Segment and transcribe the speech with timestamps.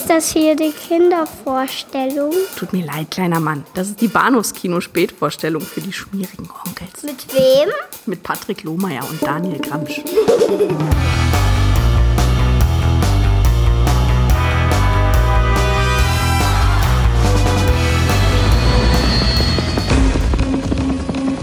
[0.00, 2.32] Ist das hier die Kindervorstellung?
[2.56, 3.64] Tut mir leid, kleiner Mann.
[3.74, 7.02] Das ist die Bahnhofskino-Spätvorstellung für die schmierigen Onkels.
[7.02, 7.68] Mit wem?
[8.06, 10.00] Mit Patrick Lohmeier und Daniel Gramsch.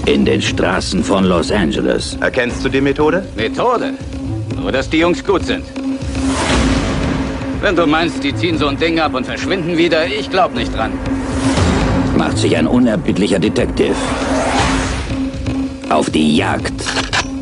[0.08, 2.18] In den Straßen von Los Angeles.
[2.22, 3.24] Erkennst du die Methode?
[3.36, 3.94] Methode?
[4.60, 5.64] Nur, dass die Jungs gut sind.
[7.62, 10.76] Wenn du meinst, die ziehen so ein Ding ab und verschwinden wieder, ich glaub nicht
[10.76, 10.92] dran.
[12.16, 13.96] Macht sich ein unerbittlicher Detective
[15.90, 16.74] auf die Jagd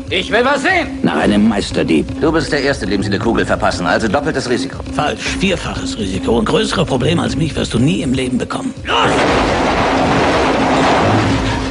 [0.08, 0.86] Ich will was sehen!
[1.02, 2.06] nach einem Meisterdieb.
[2.20, 4.78] Du bist der Erste, dem sie eine Kugel verpassen, also doppeltes Risiko.
[4.94, 6.38] Falsch, vierfaches Risiko.
[6.38, 8.72] Und größere Probleme als mich wirst du nie im Leben bekommen.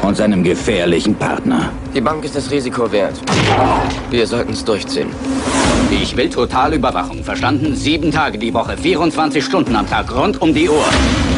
[0.01, 1.71] und seinem gefährlichen Partner.
[1.95, 3.15] Die Bank ist das Risiko wert.
[4.11, 5.09] Wir sollten es durchziehen.
[6.01, 7.73] Ich will Totalüberwachung, verstanden?
[7.73, 10.83] Sieben Tage die Woche, 24 Stunden am Tag, rund um die Uhr.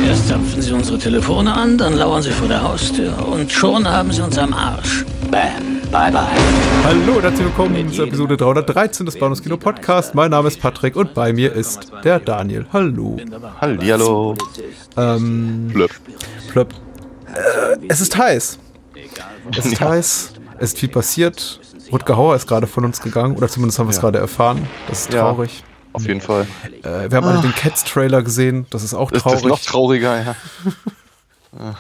[0.08, 3.14] Erst zapfen sie unsere Telefone an, dann lauern sie vor der Haustür.
[3.27, 5.05] Und schon haben sie uns am Arsch.
[5.30, 6.26] Bam, bye bye.
[6.84, 10.16] Hallo und herzlich willkommen zur Episode 313 des Bahnhofskino Podcast.
[10.16, 12.66] Mein Name ist Patrick und bei mir ist der Daniel.
[12.74, 13.18] Hallo.
[13.62, 14.36] Hallihallo.
[14.98, 15.92] Ähm, Blöpp.
[16.49, 16.74] plöpp.
[17.27, 18.58] Äh, es ist heiß.
[19.55, 20.34] Es ist heiß.
[20.58, 21.60] Es ist viel passiert.
[21.91, 24.68] Rutger Hauer ist gerade von uns gegangen, oder zumindest haben wir es gerade erfahren.
[24.88, 25.21] Das ist Ja.
[25.21, 25.63] traurig.
[25.93, 26.46] Auf jeden Fall.
[26.84, 28.68] Äh, wir haben alle den Cats-Trailer gesehen.
[28.70, 29.46] Das ist auch Ist das traurig.
[29.48, 30.35] noch trauriger, ja.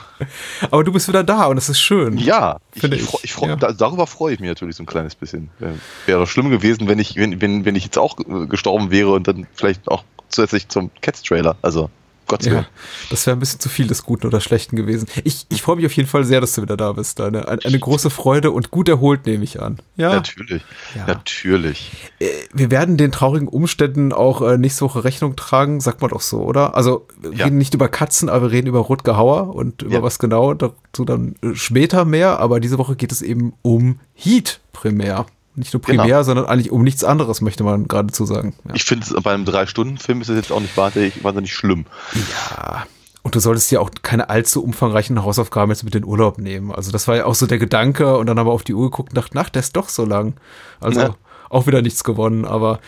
[0.71, 2.17] Aber du bist wieder da und es ist schön.
[2.17, 3.55] Ja, ich, Finde ich, ich, freu- ich freu, ja.
[3.57, 5.49] da, darüber freue ich mich natürlich so ein kleines bisschen.
[5.59, 5.73] Wär-
[6.05, 9.27] Wäre schlimm gewesen, wenn ich, wenn, wenn, wenn ich jetzt auch äh, gestorben wäre und
[9.27, 11.57] dann vielleicht auch zusätzlich zum Cats-Trailer.
[11.61, 11.89] Also,
[12.27, 12.67] Gott sei Ja, Dank.
[13.09, 15.07] das wäre ein bisschen zu viel des Guten oder Schlechten gewesen.
[15.23, 17.19] Ich, ich freue mich auf jeden Fall sehr, dass du wieder da bist.
[17.21, 19.77] Eine, eine, eine große Freude und gut erholt nehme ich an.
[19.95, 20.63] Ja, Natürlich.
[20.95, 21.07] Ja.
[21.07, 21.91] Natürlich.
[22.19, 26.21] äh, wir werden den traurigen Umständen auch äh, nächste Woche Rechnung tragen, sagt man doch
[26.21, 26.75] so, oder?
[26.75, 27.45] Also wir Ja.
[27.45, 30.03] reden nicht über Katzen, aber wir reden über Rutger Hauer und über Ja.
[30.03, 32.39] was genau, dazu dann äh, später mehr.
[32.39, 35.25] Aber diese Woche geht es eben um Heat primär.
[35.57, 36.23] Nicht nur primär, Genau.
[36.23, 38.53] sondern eigentlich um nichts anderes, möchte man geradezu sagen.
[38.67, 38.75] Ja.
[38.75, 41.85] Ich finde, bei einem Drei-Stunden-Film ist es jetzt auch nicht wahnsinnig, wahnsinnig schlimm.
[42.13, 42.85] Ja.
[43.23, 46.71] Und du solltest ja auch keine allzu umfangreichen Hausaufgaben jetzt mit in den Urlaub nehmen.
[46.71, 48.89] Also das war ja auch so der Gedanke und dann haben wir auf die Uhr
[48.89, 50.35] geguckt und dachten, ach, der ist doch so lang.
[50.79, 51.15] Also Ja.
[51.49, 52.45] Auch wieder nichts gewonnen.
[52.45, 52.79] Aber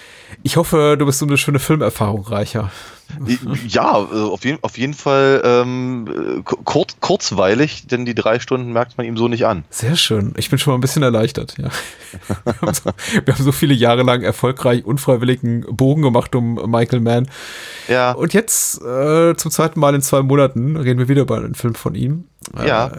[0.44, 2.72] ich hoffe, du bist so eine schöne Filmerfahrung reicher.
[3.68, 8.72] Ja, äh, auf jeden, auf jeden Fall ähm, äh, kurz, kurzweilig, denn die drei Stunden
[8.72, 9.64] merkt man ihm so nicht an.
[9.70, 10.34] Sehr schön.
[10.38, 11.70] Ich bin schon mal ein bisschen erleichtert, ja.
[12.46, 12.92] Wir haben so,
[13.26, 17.28] wir haben so viele Jahre lang erfolgreich unfreiwilligen Bogen gemacht um Michael Mann.
[17.88, 21.56] Ja, Und jetzt äh, zum zweiten Mal in zwei Monaten reden wir wieder über einen
[21.56, 22.26] Film von ihm.
[22.64, 22.92] ja.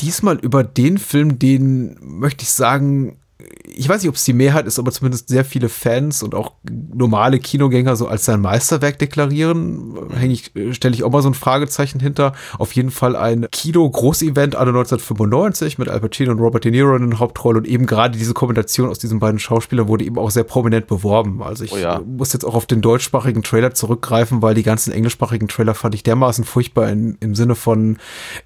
[0.00, 3.19] diesmal über den Film, den möchte ich sagen,
[3.64, 6.52] ich weiß nicht, ob es die Mehrheit ist, aber zumindest sehr viele Fans und auch
[6.94, 9.94] normale Kinogänger so als sein Meisterwerk deklarieren.
[10.14, 12.32] Häng ich, äh, stelle ich auch mal so ein Fragezeichen hinter.
[12.58, 17.10] Auf jeden Fall ein Kino-Großevent alle 1995 mit Al Pacino und Robert De Niro in
[17.10, 20.44] der Hauptrolle und eben gerade diese Kombination aus diesen beiden Schauspielern wurde eben auch sehr
[20.44, 21.42] prominent beworben.
[21.42, 22.00] Also ich Oh ja.
[22.00, 26.02] muss jetzt auch auf den deutschsprachigen Trailer zurückgreifen, weil die ganzen englischsprachigen Trailer fand ich
[26.02, 27.98] dermaßen furchtbar in, im Sinne von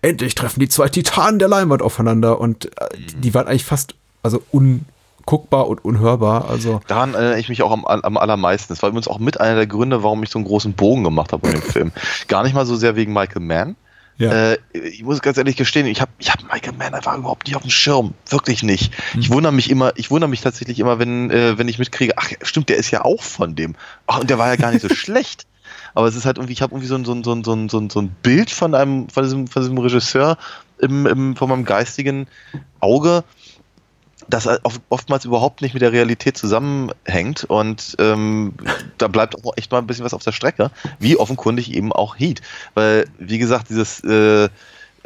[0.02, 2.88] endlich treffen die zwei Titanen der Leinwand aufeinander und äh,
[3.18, 6.48] die waren eigentlich fast also unguckbar und unhörbar.
[6.48, 8.72] Also Daran erinnere ich mich auch am, am allermeisten.
[8.72, 11.32] Das war übrigens auch mit einer der Gründe, warum ich so einen großen Bogen gemacht
[11.32, 11.92] habe bei dem Film.
[12.28, 13.76] Gar nicht mal so sehr wegen Michael Mann.
[14.16, 14.52] ja.
[14.52, 17.54] Äh, ich muss ganz ehrlich gestehen, ich habe ich hab Michael Mann einfach überhaupt nicht
[17.54, 18.14] auf dem Schirm.
[18.28, 18.92] Wirklich nicht.
[19.18, 22.30] Ich wundere mich immer, ich wundere mich tatsächlich immer, wenn, äh, wenn ich mitkriege, ach
[22.42, 23.76] stimmt, der ist ja auch von dem.
[24.06, 25.46] Ach, und der war ja gar nicht so schlecht.
[25.94, 27.52] Aber es ist halt irgendwie, ich habe irgendwie so ein, so, ein, so, ein, so,
[27.52, 30.38] ein, so, ein, so ein Bild von einem, von diesem, von diesem Regisseur
[30.78, 32.26] im, im, von meinem geistigen
[32.80, 33.24] Auge,
[34.28, 38.54] das oft- oftmals überhaupt nicht mit der Realität zusammenhängt und ähm,
[38.98, 42.18] da bleibt auch echt mal ein bisschen was auf der Strecke, wie offenkundig eben auch
[42.18, 42.40] Heat.
[42.74, 44.48] Weil, wie gesagt, dieses, äh,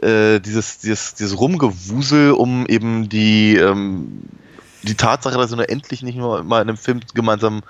[0.03, 4.23] äh, dieses, dieses, dieses Rumgewusel um eben die, ähm,
[4.83, 7.63] die Tatsache, dass sie nur endlich nicht nur mal in einem Film gemeinsam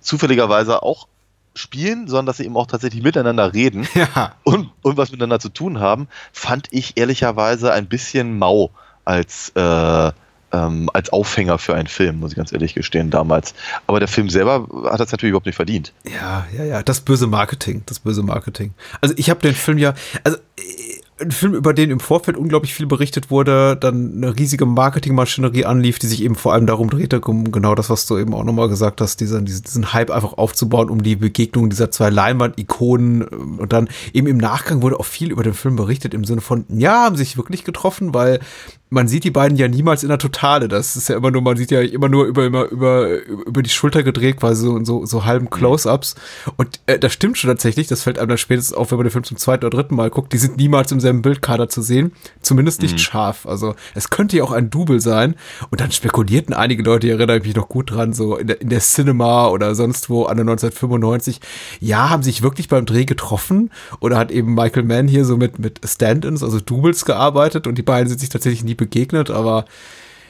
[0.00, 1.06] zufälligerweise auch
[1.54, 4.34] spielen, sondern dass sie eben auch tatsächlich miteinander reden ja.
[4.44, 8.70] und, und was miteinander zu tun haben, fand ich ehrlicherweise ein bisschen mau
[9.04, 10.12] als, äh,
[10.52, 13.54] ähm, als Aufhänger für einen Film, muss ich ganz ehrlich gestehen, damals.
[13.86, 15.92] Aber der Film selber hat das natürlich überhaupt nicht verdient.
[16.04, 18.72] Ja, ja, ja, das böse Marketing, das böse Marketing.
[19.00, 19.94] Also ich habe den Film ja,
[20.24, 24.66] also äh, ein Film, über den im Vorfeld unglaublich viel berichtet wurde, dann eine riesige
[24.66, 28.34] Marketingmaschinerie anlief, die sich eben vor allem darum drehte, um genau das, was du eben
[28.34, 33.22] auch nochmal gesagt hast, diesen, diesen, Hype einfach aufzubauen, um die Begegnung dieser zwei Leinwand-Ikonen
[33.22, 36.42] ähm, und dann eben im Nachgang wurde auch viel über den Film berichtet im Sinne
[36.42, 38.40] von, ja, haben sich wirklich getroffen, weil
[38.88, 40.68] man sieht die beiden ja niemals in der Totale.
[40.68, 43.70] Das ist ja immer nur, man sieht ja immer nur über, immer über, über die
[43.70, 46.14] Schulter gedreht, quasi so, so, so halben Close-Ups.
[46.56, 49.10] Und äh, das stimmt schon tatsächlich, das fällt einem dann spätestens auf, wenn man den
[49.10, 50.32] Film zum zweiten oder dritten Mal guckt.
[50.32, 52.12] Die sind niemals im selben Bildkader zu sehen.
[52.42, 53.44] Zumindest nicht scharf.
[53.46, 55.34] Also es könnte ja auch ein Double sein.
[55.70, 58.68] Und dann spekulierten einige Leute, ich erinnere mich noch gut dran, so in der, in
[58.68, 61.40] der Cinema oder sonst wo an der 1995.
[61.80, 65.58] Ja, haben sich wirklich beim Dreh getroffen oder hat eben Michael Mann hier so mit,
[65.58, 69.64] mit Stand-ins, also Doubles gearbeitet und die beiden sind sich tatsächlich nie begegnet, aber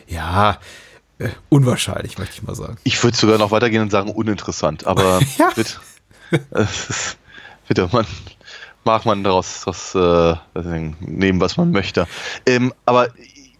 [0.06, 0.58] ja,
[1.19, 2.76] äh, unwahrscheinlich, möchte ich mal sagen.
[2.84, 5.50] Ich würde sogar noch weitergehen und sagen uninteressant, aber Ja.
[5.54, 5.75] bitte,
[6.52, 7.16] ist-
[7.69, 8.06] bitte, man
[8.84, 10.34] mag man daraus das, äh,
[11.00, 12.06] nehmen, was man möchte.
[12.46, 13.08] Ähm, aber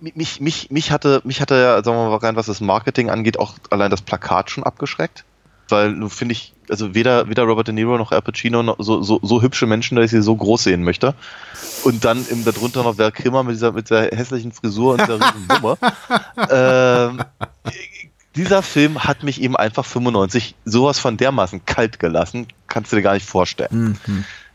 [0.01, 3.39] mich, mich, mich hatte, mich hatte ja, sagen wir mal rein, was das Marketing angeht,
[3.39, 5.25] auch allein das Plakat schon abgeschreckt.
[5.69, 9.03] Weil nun finde ich, also weder, weder Robert De Niro noch Al Pacino noch so,
[9.03, 11.15] so, so hübsche Menschen, dass ich sie so groß sehen möchte.
[11.85, 15.21] Und dann im, darunter noch Val Kilmer mit dieser, mit der hässlichen Frisur und der
[15.21, 15.79] riesen Wumme.
[16.51, 17.25] ähm,
[18.35, 23.03] dieser Film hat mich eben einfach 95 sowas von dermaßen kalt gelassen, kannst du dir
[23.03, 23.99] gar nicht vorstellen.
[24.05, 24.46] Ich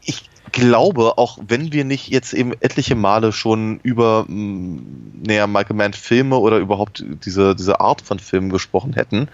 [0.51, 4.81] glaube, auch wenn wir nicht jetzt eben etliche Male schon über mh,
[5.25, 9.29] näher Michael Mann Filme oder überhaupt diese, diese Art von Filmen gesprochen hätten,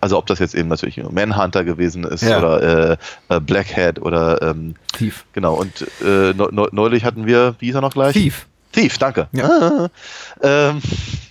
[0.00, 2.38] also ob das jetzt eben natürlich Manhunter gewesen ist Ja.
[2.38, 2.96] oder äh,
[3.34, 5.24] äh, Blackhead oder ähm, Thief.
[5.32, 8.12] genau und äh, neu- neu- neulich hatten wir, wie hieß er noch gleich?
[8.14, 8.46] Thief.
[8.72, 9.28] Thief, danke.
[9.36, 9.88] Ah,
[10.42, 10.80] ähm,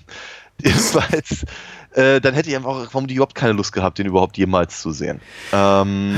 [0.62, 1.46] jedenfalls,
[1.94, 4.92] äh, dann hätte ich einfach auch vermutlich überhaupt keine Lust gehabt, den überhaupt jemals zu
[4.92, 5.22] sehen.
[5.54, 6.16] Ähm,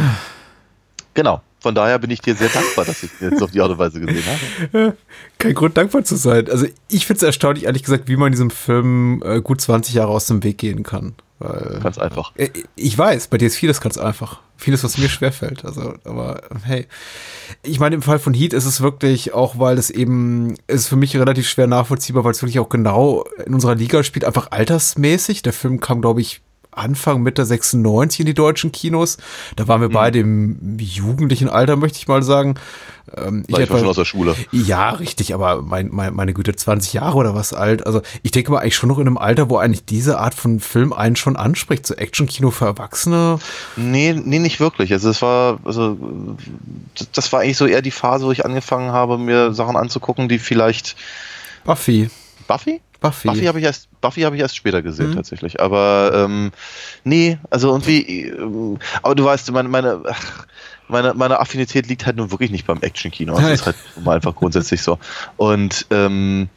[1.14, 1.42] genau.
[1.62, 4.00] Von daher bin ich dir sehr dankbar, dass ich jetzt auf die Art und Weise
[4.00, 4.98] gesehen habe.
[5.38, 6.50] Kein Grund, dankbar zu sein.
[6.50, 10.12] Also ich finde es erstaunlich, ehrlich gesagt, wie man diesem Film äh, gut 20 Jahre
[10.12, 11.14] aus dem Weg gehen kann.
[11.38, 12.34] Weil, Ganz einfach.
[12.36, 14.40] Äh, Ich weiß, bei dir ist vieles ganz einfach.
[14.58, 15.64] Vieles, was mir schwerfällt.
[15.66, 16.88] Also, aber hey.
[17.64, 20.88] Ich meine, im Fall von Heat ist es wirklich auch, weil es eben, es ist
[20.88, 24.52] für mich relativ schwer nachvollziehbar, weil es wirklich auch genau in unserer Liga spielt, einfach
[24.52, 25.42] altersmäßig.
[25.42, 26.42] Der Film kam, glaube ich,
[26.72, 29.18] Anfang Mitte 96 in die deutschen Kinos.
[29.56, 29.94] Da waren wir Mhm.
[29.94, 32.56] beide im jugendlichen Alter, möchte ich mal sagen.
[33.18, 34.36] Ähm, ich war etwa- schon aus der Schule.
[34.52, 37.86] ja, richtig, aber mein, mein, meine Güte, 20 Jahre oder was alt.
[37.86, 40.60] Also ich denke mal eigentlich schon noch in einem Alter, wo eigentlich diese Art von
[40.62, 41.86] Film einen schon anspricht.
[41.86, 43.40] So Actionkino für Erwachsene.
[43.76, 44.94] Nee, nee, nicht wirklich.
[44.94, 45.98] Also es war, also
[46.98, 50.30] das- das war eigentlich so eher die Phase, wo ich angefangen habe, mir Sachen anzugucken,
[50.30, 50.96] die vielleicht
[51.66, 52.10] Buffy.
[52.48, 52.82] Buffy?
[53.02, 53.28] Buffy.
[53.28, 55.16] Buffy habe ich erst, Buffy habe ich erst später gesehen Mhm.
[55.16, 55.60] tatsächlich.
[55.62, 56.52] Aber ähm,
[57.04, 60.02] nee, also irgendwie, ähm, aber du weißt, meine, meine,
[60.88, 63.36] meine, meine Affinität liegt halt nun wirklich nicht beim Actionkino.
[63.36, 64.98] Das ist halt mal einfach grundsätzlich so.
[65.38, 66.50] Und ähm,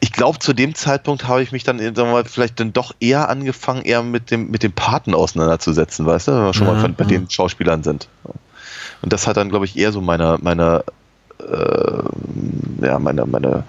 [0.00, 2.94] ich glaube, zu dem Zeitpunkt habe ich mich dann, sagen wir mal, vielleicht dann doch
[3.00, 6.76] eher angefangen, eher mit dem, mit dem Paten auseinanderzusetzen, weißt du, wenn wir schon mal
[6.76, 6.80] Mhm.
[6.80, 8.08] von, bei den Schauspielern sind.
[9.02, 10.84] Und das hat dann, glaube ich, eher so meine, meine,
[11.40, 13.64] äh, ja, meine, meine,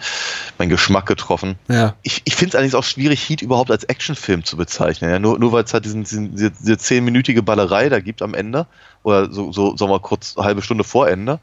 [0.63, 1.55] mein Geschmack getroffen.
[1.67, 1.95] Ja.
[2.03, 5.09] Ich, ich finde es allerdings auch schwierig, Heat überhaupt als Actionfilm zu bezeichnen.
[5.09, 5.19] Ja?
[5.19, 8.65] Nur, nur weil es halt diesen, diesen, diese, zehnminütige Ballerei da gibt am Ende,
[9.03, 11.39] oder so, so sagen wir mal kurz eine halbe Stunde vor Ende,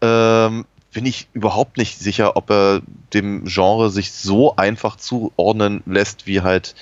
[0.00, 2.82] ähm, bin ich überhaupt nicht sicher, ob er
[3.12, 6.76] dem Genre sich so einfach zuordnen lässt, wie halt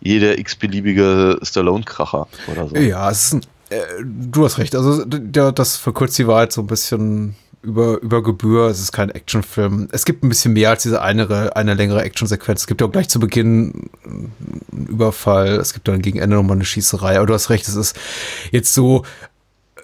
[0.00, 2.76] jeder x-beliebige Stallone-Kracher oder so.
[2.76, 3.40] Ja, es ist ein,
[3.70, 4.74] äh, du hast recht.
[4.74, 8.66] Also das verkürzt die Wahrheit so ein bisschen über, über Gebühr.
[8.66, 9.88] Es ist kein Actionfilm.
[9.92, 12.62] Es gibt ein bisschen mehr als diese eine, eine längere Actionsequenz.
[12.62, 14.32] Es gibt ja auch gleich zu Beginn einen
[14.88, 15.56] Überfall.
[15.56, 17.16] Es gibt dann gegen Ende nochmal eine Schießerei.
[17.16, 17.96] Aber du hast recht, es ist
[18.50, 19.04] jetzt so
[19.76, 19.80] äh,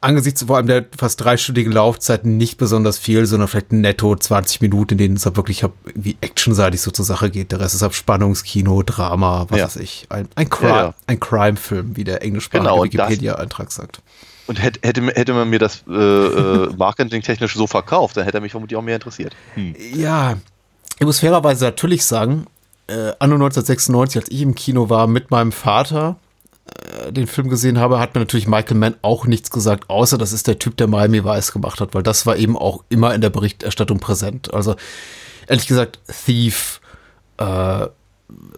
[0.00, 4.92] angesichts vor allem der fast dreistündigen Laufzeit nicht besonders viel, sondern vielleicht netto 20 Minuten,
[4.94, 7.52] in denen es halt wirklich wie actionseitig so zur Sache geht.
[7.52, 9.64] Der Rest ist ab Spannungskino, Drama, was Ja.
[9.66, 10.06] weiß ich.
[10.10, 10.94] Ein, ein, Crime, Ja, ja.
[11.06, 14.02] ein Crime-Film, wie der englischsprachige Genau, Wikipedia-Eintrag sagt.
[14.46, 18.52] Und hätte, hätte, man mir das äh, äh, marketingtechnisch so verkauft, dann hätte er mich
[18.52, 19.34] vermutlich auch mehr interessiert.
[19.54, 19.74] Hm.
[19.94, 20.36] Ja,
[20.98, 22.46] ich muss fairerweise natürlich sagen,
[22.88, 26.16] äh, anno 1996, als ich im Kino war mit meinem Vater,
[26.66, 30.32] äh, den Film gesehen habe, hat mir natürlich Michael Mann auch nichts gesagt, außer das
[30.32, 33.20] ist der Typ, der Miami Vice gemacht hat, weil das war eben auch immer in
[33.20, 34.52] der Berichterstattung präsent.
[34.52, 34.76] Also
[35.46, 36.80] ehrlich gesagt, Thief,
[37.38, 37.86] äh,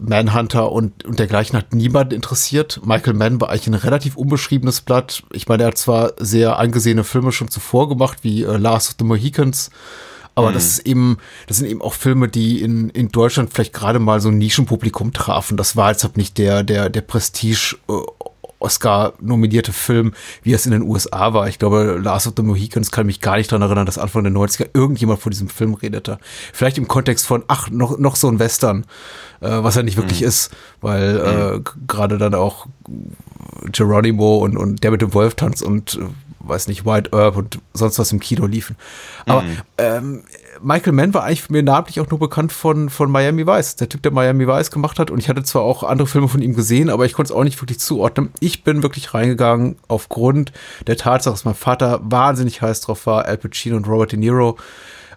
[0.01, 2.81] Manhunter und, und dergleichen hat niemanden interessiert.
[2.85, 5.23] Michael Mann war eigentlich ein relativ unbeschriebenes Blatt.
[5.33, 8.97] Ich meine, er hat zwar sehr angesehene Filme schon zuvor gemacht, wie äh, Last of
[8.99, 9.71] the Mohicans,
[10.37, 14.01] aber das ist eben, das sind eben auch Filme, die in, in Deutschland vielleicht gerade
[14.01, 15.57] mal so ein Nischenpublikum trafen.
[15.57, 17.93] Das war jetzt halt nicht der, der, der Prestige äh,
[18.65, 21.47] Oscar-nominierte Film, wie es in den USA war.
[21.49, 24.33] Ich glaube, Last of the Mohicans kann mich gar nicht daran erinnern, dass Anfang der
[24.33, 26.19] 90er irgendjemand von diesem Film redete.
[26.53, 28.85] Vielleicht im Kontext von, ach, noch, noch so ein Western,
[29.41, 31.17] äh, was er nicht wirklich ist, weil
[31.57, 32.67] äh, g- gerade dann auch
[33.73, 36.07] Geronimo und, und der mit dem Wolf tanzt und äh,
[36.41, 38.77] weiß nicht, White Earp und sonst was im Kino liefen.
[39.27, 39.45] Aber
[39.79, 40.25] ähm,
[40.63, 44.03] Michael Mann war eigentlich mir namentlich auch nur bekannt von, von Miami Vice, der Typ,
[44.03, 45.11] der Miami Vice gemacht hat.
[45.11, 47.45] Und ich hatte zwar auch andere Filme von ihm gesehen, aber ich konnte es auch
[47.45, 48.31] nicht wirklich zuordnen.
[48.41, 50.53] Ich bin wirklich reingegangen aufgrund
[50.87, 54.57] der Tatsache, dass mein Vater wahnsinnig heiß drauf war, Al Pacino und Robert De Niro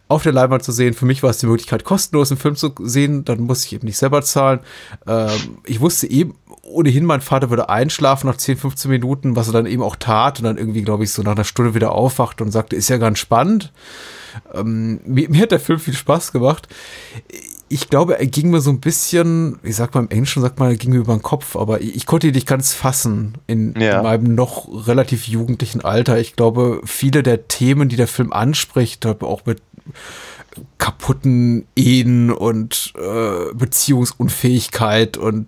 [0.08, 0.94] auf der Leinwand zu sehen.
[0.94, 3.26] Für mich war es die Möglichkeit, kostenlos einen Film zu sehen.
[3.26, 4.60] Dann musste ich eben nicht selber zahlen.
[5.06, 6.36] Ähm, ich wusste eben
[6.68, 10.40] ohnehin, mein Vater würde einschlafen nach 10, 15 Minuten, was er dann eben auch tat
[10.40, 12.98] und dann irgendwie, glaube ich, so nach einer Stunde wieder aufwacht und sagte, ist ja
[12.98, 13.72] ganz spannend.
[14.54, 16.68] Ähm, mir, mir, hat der Film viel Spaß gemacht.
[17.70, 20.70] Ich glaube, er ging mir so ein bisschen, ich sag mal im Englischen, sagt man,
[20.70, 23.74] er ging mir über den Kopf, aber ich, ich konnte ihn nicht ganz fassen in,
[23.80, 23.98] ja.
[23.98, 26.20] in, meinem noch relativ jugendlichen Alter.
[26.20, 29.62] Ich glaube, viele der Themen, die der Film anspricht, auch mit
[30.78, 35.48] kaputten Ehen und äh, Beziehungsunfähigkeit und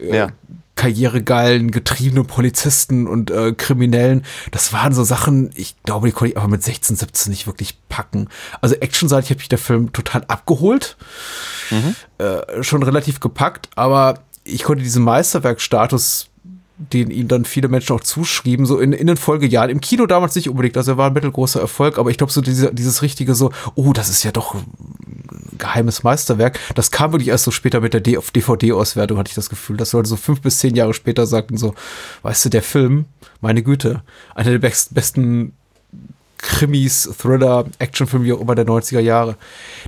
[0.00, 0.28] äh, ja.
[0.74, 4.24] karrieregeilen, getriebenen Polizisten und äh, Kriminellen.
[4.50, 7.78] Das waren so Sachen, ich glaube, die konnte ich aber mit 16, 17 nicht wirklich
[7.88, 8.28] packen.
[8.60, 10.96] Also actionseitig habe ich der Film total abgeholt.
[11.70, 11.94] Mhm.
[12.18, 16.27] Äh, schon relativ gepackt, aber ich konnte diesen Meisterwerkstatus
[16.78, 19.68] den ihm dann viele Menschen auch zuschrieben, so in, in den Folgejahren.
[19.68, 22.40] Im Kino damals nicht unbedingt, also er war ein mittelgroßer Erfolg, aber ich glaube so
[22.40, 24.64] diese, dieses richtige so, oh, das ist ja doch ein
[25.58, 26.58] geheimes Meisterwerk.
[26.76, 29.76] Das kam wirklich erst so später mit der DVD-Auswertung, hatte ich das Gefühl.
[29.76, 31.74] Das Leute so fünf bis zehn Jahre später sagten so,
[32.22, 33.06] weißt du, der Film,
[33.40, 34.02] meine Güte,
[34.36, 35.54] einer der best, besten
[36.38, 39.36] Krimis, Thriller, Actionfilme, wie auch immer der 90er Jahre.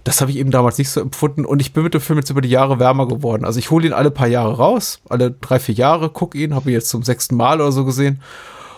[0.05, 2.31] Das habe ich eben damals nicht so empfunden und ich bin mit dem Film jetzt
[2.31, 3.45] über die Jahre wärmer geworden.
[3.45, 6.71] Also ich hole ihn alle paar Jahre raus, alle drei, vier Jahre, gucke ihn, habe
[6.71, 8.21] ihn jetzt zum sechsten Mal oder so gesehen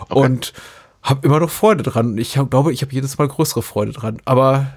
[0.09, 0.19] okay.
[0.19, 0.53] und
[1.01, 2.17] habe immer noch Freude dran.
[2.17, 4.19] Ich hab, glaube, ich habe jedes Mal größere Freude dran.
[4.25, 4.67] Aber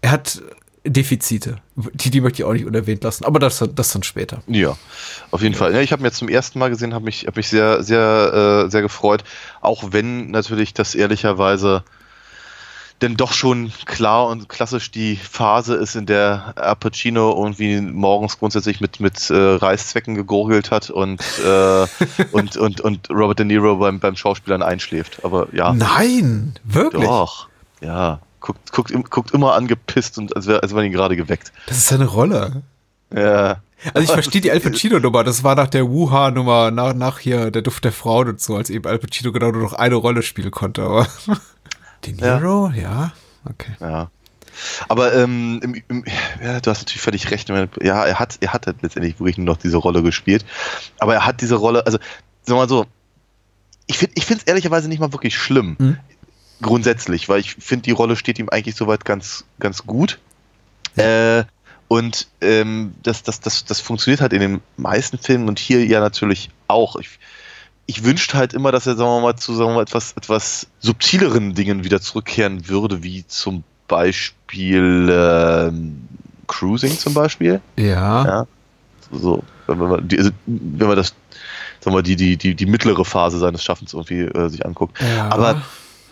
[0.00, 0.40] er hat
[0.84, 1.56] Defizite.
[1.74, 3.24] Die, die möchte ich auch nicht unerwähnt lassen.
[3.24, 4.42] Aber das, das dann später.
[4.46, 4.76] Ja,
[5.32, 5.58] auf jeden ja.
[5.58, 5.74] Fall.
[5.74, 8.64] Ja, ich habe ihn jetzt zum ersten Mal gesehen, habe mich, hab mich sehr, sehr,
[8.66, 9.24] äh, sehr gefreut.
[9.60, 11.82] Auch wenn natürlich das ehrlicherweise
[13.02, 18.38] denn doch schon klar und klassisch die Phase ist, in der Al Pacino irgendwie morgens
[18.38, 21.86] grundsätzlich mit, mit äh, Reißzwecken gegurgelt hat und, äh,
[22.32, 25.24] und, und, und Robert De Niro beim, beim Schauspielern einschläft.
[25.24, 25.72] Aber ja.
[25.72, 27.04] Nein, wirklich?
[27.04, 27.48] Doch,
[27.80, 28.20] ja.
[28.40, 31.52] Guckt, guckt, guckt immer angepisst und als wäre als wär ihn gerade geweckt.
[31.66, 32.62] Das ist seine Rolle.
[33.14, 33.60] Ja.
[33.92, 37.62] Also ich verstehe die Al Pacino-Nummer, das war nach der Wuha-Nummer, nach, nach hier der
[37.62, 40.50] Duft der Frauen und so, als eben Al Pacino genau nur noch eine Rolle spielen
[40.50, 41.06] konnte, aber.
[42.12, 42.82] De Niro, ja.
[42.82, 43.12] ja.
[43.44, 43.72] Okay.
[43.80, 44.10] Ja.
[44.88, 46.04] Aber ähm, im, im,
[46.42, 47.48] ja, du hast natürlich völlig recht.
[47.48, 50.44] Ja, er hat, er hat halt letztendlich wirklich nur noch diese Rolle gespielt.
[50.98, 52.86] Aber er hat diese Rolle, also sagen wir mal so,
[53.86, 55.76] ich finde es ehrlicherweise nicht mal wirklich schlimm.
[55.78, 55.98] Mhm.
[56.62, 60.18] Grundsätzlich, weil ich finde, die Rolle steht ihm eigentlich soweit ganz, ganz gut.
[60.96, 61.40] Ja.
[61.40, 61.44] Äh,
[61.88, 66.00] und ähm, das, das, das, das funktioniert halt in den meisten Filmen und hier ja
[66.00, 66.96] natürlich auch.
[66.96, 67.18] Ich,
[67.86, 70.66] ich wünschte halt immer, dass er, sagen wir mal, zu sagen wir mal, etwas, etwas
[70.80, 76.08] subtileren Dingen wieder zurückkehren würde, wie zum Beispiel ähm,
[76.48, 77.60] Cruising zum Beispiel.
[77.76, 78.24] Ja.
[78.24, 78.46] ja.
[79.12, 81.16] So, wenn man, die, also, wenn man das, sagen
[81.84, 85.00] wir mal, die, die, die, die mittlere Phase seines Schaffens irgendwie äh, sich anguckt.
[85.00, 85.28] Ja.
[85.28, 85.62] Aber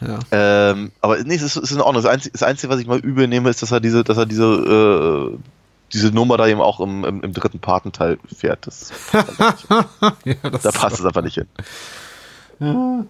[0.01, 0.19] ja.
[0.33, 2.03] Ähm, aber nee, es ist, es ist in Ordnung.
[2.03, 4.27] Das Einzige, das Einzige, was ich mal übel nehme, ist, dass er diese, dass er
[4.27, 5.39] diese äh,
[5.95, 8.67] diese Nummer da eben auch im, im, im dritten Patenteil fährt.
[8.67, 8.93] Das
[10.25, 11.47] ja, das da passt es einfach nicht hin.
[12.61, 13.07] Ja.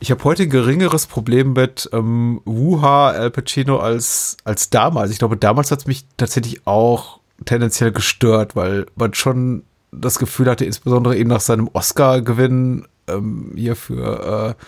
[0.00, 5.10] Ich habe heute ein geringeres Problem mit ähm, Wuha Al Pacino als, als damals.
[5.10, 10.50] Ich glaube, damals hat es mich tatsächlich auch tendenziell gestört, weil man schon das Gefühl
[10.50, 14.62] hatte, insbesondere eben nach seinem Oscar-Gewinn ähm, hier für äh,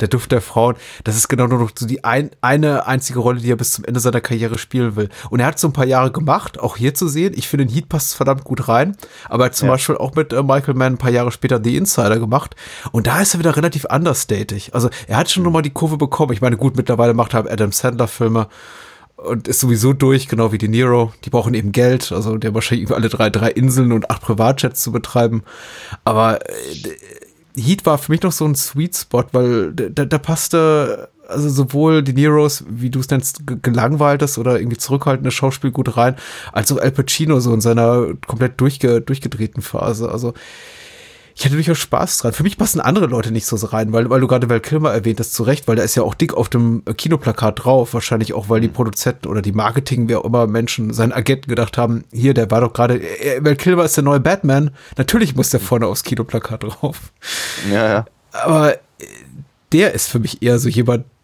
[0.00, 3.40] der Duft der Frauen, das ist genau nur noch so die ein, eine einzige Rolle,
[3.40, 5.08] die er bis zum Ende seiner Karriere spielen will.
[5.30, 7.34] Und er hat so ein paar Jahre gemacht, auch hier zu sehen.
[7.36, 8.96] Ich finde, Heat passt verdammt gut rein.
[9.28, 9.74] Aber er hat zum ja.
[9.74, 12.56] Beispiel auch mit äh, Michael Mann ein paar Jahre später The Insider gemacht.
[12.92, 14.70] Und da ist er wieder relativ understated.
[14.72, 16.32] Also er hat schon nochmal die Kurve bekommen.
[16.32, 18.48] Ich meine, gut, mittlerweile macht er Adam Sandler Filme
[19.16, 21.12] und ist sowieso durch, genau wie De Niro.
[21.24, 24.92] Die brauchen eben Geld, also der wahrscheinlich alle drei, drei Inseln und acht Privatjets zu
[24.92, 25.42] betreiben.
[26.04, 26.54] Aber äh,
[27.56, 32.02] Heat war für mich noch so ein Sweet Spot, weil da, da passte also sowohl
[32.02, 36.16] die Neros, wie du es nennst, gelangweiltes oder irgendwie zurückhaltendes Schauspiel gut rein,
[36.52, 40.10] als auch Al Pacino so in seiner komplett durchge durchgedrehten Phase.
[40.10, 40.34] Also
[41.40, 42.34] ich hatte durchaus Spaß dran.
[42.34, 45.20] Für mich passen andere Leute nicht so rein, weil, weil du gerade Val Kilmer erwähnt
[45.20, 47.94] hast, zu Recht, weil da ist ja auch dick auf dem Kinoplakat drauf.
[47.94, 51.78] Wahrscheinlich auch, weil die Produzenten oder die Marketing, wer auch immer Menschen, seinen Agenten gedacht
[51.78, 54.72] haben, hier, der war doch gerade, äh, Val Kilmer ist der neue Batman.
[54.98, 57.10] Natürlich muss der vorne aufs Kinoplakat drauf.
[57.72, 58.04] Ja, ja.
[58.32, 58.78] Aber äh,
[59.72, 61.19] der ist für mich eher so jemand, äh,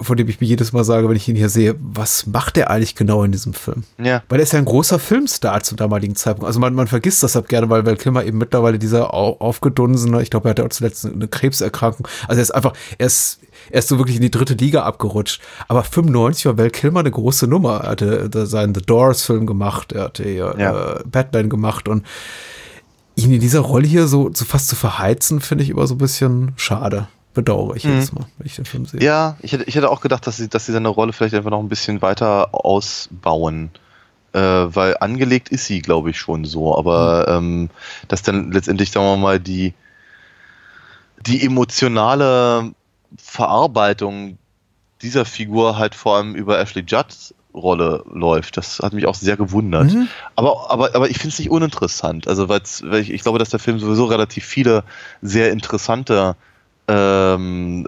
[0.00, 2.70] von dem ich mir jedes Mal sage, wenn ich ihn hier sehe, was macht der
[2.70, 3.84] eigentlich genau in diesem Film?
[4.02, 4.22] Ja.
[4.28, 6.46] Weil er ist ja ein großer Filmstar zum damaligen Zeitpunkt.
[6.46, 10.22] Also man, man vergisst das halt gerne, weil Val Kilmer eben mittlerweile dieser au- aufgedunsene,
[10.22, 12.06] ich glaube, er hatte auch zuletzt eine Krebserkrankung.
[12.28, 13.40] Also er ist einfach, er ist,
[13.70, 15.40] er ist so wirklich in die dritte Liga abgerutscht.
[15.68, 17.80] Aber 95 war Val Kilmer eine große Nummer.
[17.84, 20.56] Er hatte äh, seinen The Doors-Film gemacht, er hatte ja.
[20.58, 20.92] Ja.
[20.96, 22.04] äh, Batman gemacht und
[23.16, 25.98] ihn in dieser Rolle hier so, so fast zu verheizen, finde ich immer so ein
[25.98, 27.06] bisschen schade.
[27.34, 29.02] Bedauere ich jedes Mal, wenn ich den Film sehe.
[29.02, 31.50] Ja, ich hätte, ich hätte auch gedacht, dass sie, dass sie seine Rolle vielleicht einfach
[31.50, 33.70] noch ein bisschen weiter ausbauen.
[34.32, 36.76] Äh, weil angelegt ist sie, glaube ich, schon so.
[36.76, 37.70] Aber ähm,
[38.08, 39.74] dass dann letztendlich, sagen wir mal, die,
[41.26, 42.72] die emotionale
[43.16, 44.38] Verarbeitung
[45.02, 48.56] dieser Figur halt vor allem über Ashley Judds Rolle läuft.
[48.56, 49.92] Das hat mich auch sehr gewundert.
[49.92, 50.08] Mhm.
[50.34, 52.26] Aber, aber, aber ich finde es nicht uninteressant.
[52.26, 52.62] Also, weil
[53.00, 54.84] ich, ich glaube, dass der Film sowieso relativ viele
[55.22, 56.36] sehr interessante
[56.88, 57.86] ähm,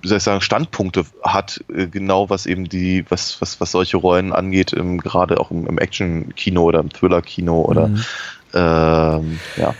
[0.00, 3.96] wie soll ich sagen, Standpunkte hat, äh, genau was eben die, was, was, was solche
[3.96, 8.04] Rollen angeht, im, gerade auch im, im Action-Kino oder im Thriller-Kino oder Mhm.
[8.54, 9.74] ähm, ja.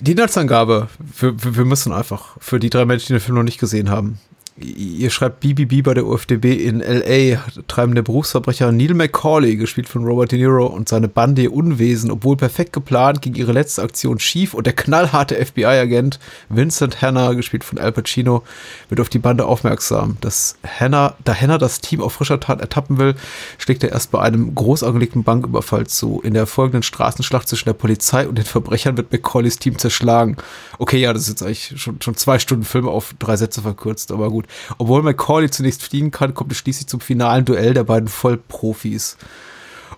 [0.00, 0.88] Die Inhaltsangabe,
[1.20, 3.88] wir, wir wir müssen einfach, für die drei Menschen, die den Film noch nicht gesehen
[3.88, 4.18] haben.
[4.58, 7.42] Ihr schreibt BBB bei der UFDB in L.A.
[7.68, 12.10] treiben der Berufsverbrecher Neil McCauley, gespielt von Robert De Niro, und seine Bande ihr Unwesen,
[12.10, 17.64] obwohl perfekt geplant, ging ihre letzte Aktion schief und der knallharte FBI-Agent Vincent Hanna, gespielt
[17.64, 18.44] von Al Pacino,
[18.88, 20.16] wird auf die Bande aufmerksam.
[20.22, 23.14] Dass Hanna, da Hanna das Team auf frischer Tat ertappen will,
[23.58, 26.22] schlägt er erst bei einem groß angelegten Banküberfall zu.
[26.24, 30.38] In der folgenden Straßenschlacht zwischen der Polizei und den Verbrechern wird McCauleys Team zerschlagen.
[30.78, 34.10] Okay, ja, das ist jetzt eigentlich schon, schon zwei Stunden Film auf drei Sätze verkürzt,
[34.12, 34.45] aber gut.
[34.78, 39.16] Obwohl McCauley zunächst fliehen kann, kommt es schließlich zum finalen Duell der beiden Vollprofis.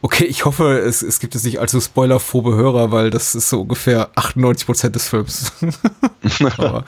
[0.01, 3.63] Okay, ich hoffe, es, es gibt jetzt nicht allzu spoilerphobe Hörer, weil das ist so
[3.63, 5.53] ungefähr 98 Prozent des Films.
[6.57, 6.85] aber,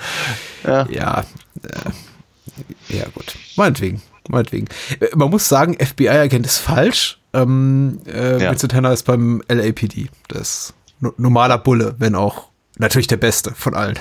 [0.65, 0.87] Ja.
[0.89, 1.25] ja,
[1.65, 3.35] äh, ja gut.
[3.57, 4.69] Meinetwegen, meinetwegen.
[5.01, 7.19] Äh, Man muss sagen, FBI-Agent ist falsch.
[7.33, 8.51] Ähm, äh, Ja.
[8.53, 10.09] Vincent Hanna ist beim LAPD.
[10.29, 12.49] Das ist no- normaler Bulle, wenn auch
[12.79, 13.99] natürlich der Beste von allen.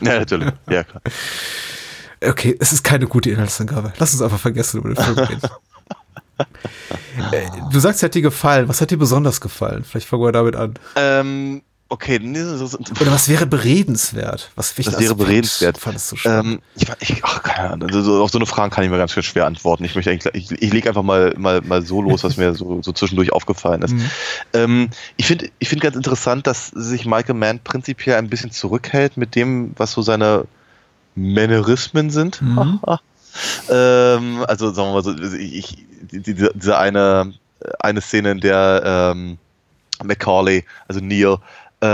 [0.00, 0.48] ja, natürlich.
[0.68, 1.02] Ja, klar.
[2.28, 3.92] Okay, es ist keine gute Inhaltsangabe.
[3.98, 5.40] Lass uns einfach vergessen über den Film reden.
[7.30, 8.68] Äh, du sagst, er hat dir gefallen.
[8.68, 9.84] Was hat dir besonders gefallen?
[9.84, 10.74] Vielleicht fangen wir damit an.
[10.96, 14.50] Ähm, okay, Oder was wäre beredenswert?
[14.56, 15.78] Was welchen Das wäre beredenswert.
[15.78, 16.16] Fandest du?
[16.28, 17.88] Ähm, ich, ich, ach, keine Ahnung.
[17.88, 19.84] Also, so- auf so eine Frage kann ich mir ganz schön schwer antworten.
[19.84, 22.82] Ich möchte eigentlich, ich, ich lege einfach mal, mal, mal so los, was mir so,
[22.82, 23.94] so zwischendurch aufgefallen ist.
[23.94, 24.10] Mhm.
[24.54, 29.16] Ähm, ich finde ich finde ganz interessant, dass sich Michael Mann prinzipiell ein bisschen zurückhält
[29.16, 30.46] mit dem, was so seine
[31.14, 32.40] Mannerismen sind.
[32.42, 32.80] Mhm.
[33.70, 35.76] ähm, also sagen wir mal so, ich, ich,
[36.10, 37.32] die- diese, diese eine,
[37.78, 38.82] eine Szene, in der
[39.14, 39.38] ähm,
[40.04, 41.38] Macaulay, also Neil,
[41.80, 41.86] äh,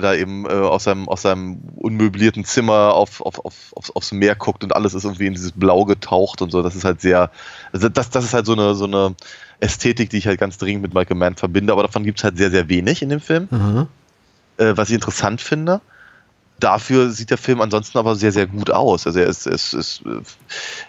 [0.00, 4.34] da eben äh, aus, seinem, aus seinem unmöblierten Zimmer auf, auf, auf, aufs, aufs Meer
[4.36, 6.62] guckt und alles ist irgendwie in dieses Blau getaucht und so.
[6.62, 7.30] Das ist halt sehr,
[7.72, 9.14] also das, das ist halt so eine, so eine
[9.60, 12.36] Ästhetik, die ich halt ganz dringend mit Michael Mann verbinde, aber davon gibt es halt
[12.36, 13.86] sehr, sehr wenig in dem Film, Aha.
[14.58, 15.80] äh, was ich interessant finde.
[16.62, 19.06] Dafür sieht der Film ansonsten aber sehr, sehr gut aus.
[19.06, 20.02] Also er ist, ist, ist,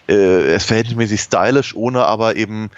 [0.06, 2.70] äh, er ist verhältnismäßig stylisch, ohne aber eben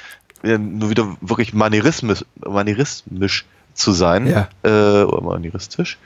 [0.42, 4.26] äh, nur wieder wirklich manierismisch, manierismisch zu sein.
[4.26, 4.48] Ja.
[4.62, 5.98] Äh, oder manieristisch.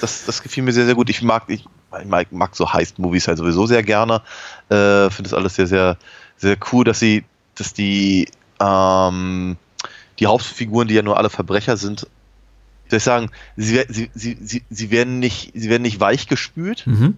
[0.00, 1.10] Das, das gefiel mir sehr, sehr gut.
[1.10, 1.64] Ich mag, ich,
[2.00, 4.22] ich mag, mag so Heist-Movies halt sowieso sehr gerne.
[4.68, 5.96] Äh, Finde das alles sehr, sehr,
[6.36, 7.24] sehr cool, dass sie,
[7.56, 8.28] dass die,
[8.60, 9.56] ähm,
[10.20, 12.06] die Hauptfiguren, die ja nur alle Verbrecher sind,
[12.88, 17.16] soll ich sagen, sie, sie, sie, sie, werden nicht, sie werden nicht weich gespült, Mhm.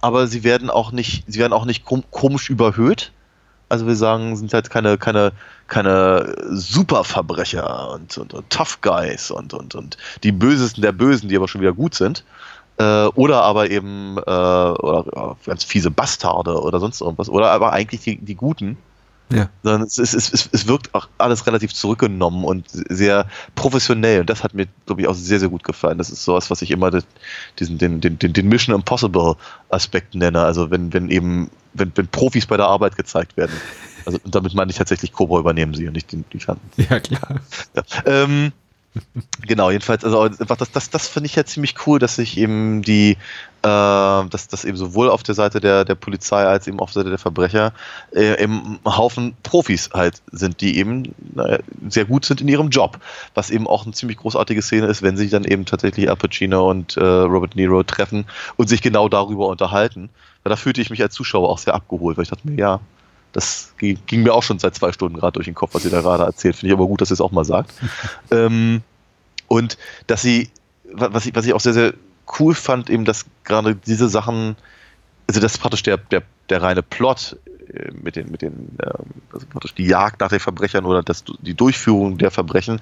[0.00, 3.12] aber sie werden auch nicht, sie werden auch nicht kom komisch überhöht.
[3.68, 5.32] Also wir sagen, sind halt keine, keine,
[5.66, 11.36] keine Superverbrecher und, und, und Tough Guys und, und, und die Bösesten der Bösen, die
[11.36, 12.24] aber schon wieder gut sind.
[12.78, 17.28] Äh, oder aber eben äh, oder, äh, ganz fiese Bastarde oder sonst irgendwas.
[17.30, 18.76] Oder aber eigentlich die, die Guten.
[19.30, 19.48] Ja.
[19.62, 24.20] Sondern es, es, es, es wirkt auch alles relativ zurückgenommen und sehr professionell.
[24.20, 25.98] Und das hat mir, glaube ich, auch sehr, sehr gut gefallen.
[25.98, 26.90] Das ist sowas, was ich immer
[27.58, 29.36] diesen, den, den, den, den Mission Impossible
[29.70, 30.42] Aspekt nenne.
[30.42, 33.52] Also wenn, wenn eben, wenn, wenn Profis bei der Arbeit gezeigt werden.
[34.04, 36.68] Also und damit meine ich tatsächlich Cobra übernehmen sie und nicht den, die Kanten.
[36.76, 37.40] Ja, klar.
[37.74, 37.82] Ja.
[38.04, 38.52] Ähm,
[39.46, 42.82] genau, jedenfalls, also einfach das, das, das finde ich ja ziemlich cool, dass sich eben
[42.82, 43.16] die, äh,
[43.62, 47.10] dass das eben sowohl auf der Seite der, der Polizei als eben auf der Seite
[47.10, 47.72] der Verbrecher
[48.14, 52.68] äh, eben ein Haufen Profis halt sind, die eben naja, sehr gut sind in ihrem
[52.68, 52.98] Job.
[53.34, 56.68] Was eben auch eine ziemlich großartige Szene ist, wenn sich dann eben tatsächlich Al Pacino
[56.68, 58.26] und äh, Robert De Niro treffen
[58.56, 60.10] und sich genau darüber unterhalten.
[60.44, 62.80] Da fühlte ich mich als Zuschauer auch sehr abgeholt, weil ich dachte mir, ja,
[63.32, 66.00] das ging, mir auch schon seit zwei Stunden gerade durch den Kopf, was ihr da
[66.00, 66.56] gerade erzählt.
[66.56, 67.72] Finde ich aber gut, dass ihr es auch mal sagt.
[68.30, 68.82] ähm,
[69.48, 70.50] und dass sie,
[70.92, 71.94] wa- was ich, was ich auch sehr, sehr
[72.38, 74.56] cool fand, eben, dass gerade diese Sachen,
[75.26, 77.36] also das ist praktisch der, der, der reine Plot
[78.02, 81.54] mit den, mit den, ähm, also praktisch die Jagd nach den Verbrechern oder das, die
[81.54, 82.80] Durchführung der Verbrechen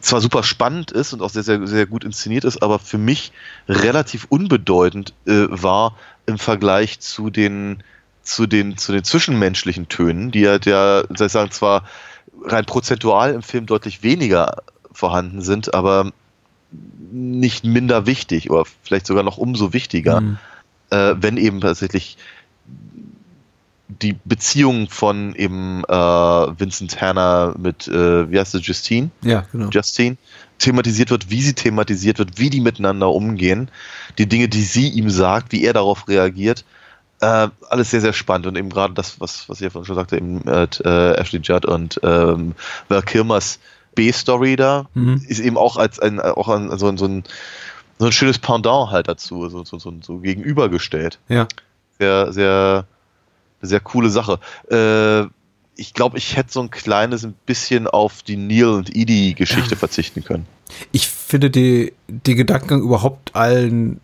[0.00, 3.32] zwar super spannend ist und auch sehr, sehr, sehr gut inszeniert ist, aber für mich
[3.68, 7.82] relativ unbedeutend äh, war im Vergleich zu den,
[8.26, 11.84] zu den, zu den zwischenmenschlichen Tönen, die ja, der, soll ich sagen, zwar
[12.44, 14.62] rein prozentual im Film deutlich weniger
[14.92, 16.10] vorhanden sind, aber
[17.12, 20.38] nicht minder wichtig oder vielleicht sogar noch umso wichtiger, Mhm.
[20.90, 22.16] äh, wenn eben tatsächlich
[23.88, 29.10] die Beziehung von eben äh, Vincent Hanna mit, äh, wie heißt sie, Justine?
[29.22, 29.70] Ja, genau.
[29.70, 30.16] Justine
[30.58, 33.70] thematisiert wird, wie sie thematisiert wird, wie die miteinander umgehen,
[34.18, 36.64] die Dinge, die sie ihm sagt, wie er darauf reagiert.
[37.20, 39.96] Äh, alles sehr, sehr spannend und eben gerade das, was, was ich ja vorhin schon
[39.96, 42.54] sagte, eben mit äh, Ashley Judd und ähm,
[42.88, 43.58] Val Kilmers
[43.94, 45.22] B-Story da, Mhm.
[45.26, 47.24] ist eben auch als ein, auch ein, so, ein, so, ein,
[47.98, 51.18] so ein schönes Pendant halt dazu, so, so, so, so gegenübergestellt.
[51.28, 51.48] Ja.
[51.98, 52.84] Sehr, sehr,
[53.62, 54.38] sehr coole Sache.
[54.70, 55.26] Äh,
[55.78, 59.76] ich glaube, ich hätte so ein kleines ein bisschen auf die Neil und Edie Geschichte
[59.76, 60.46] verzichten können.
[60.92, 64.00] Ich finde die, den Gedankengang überhaupt allen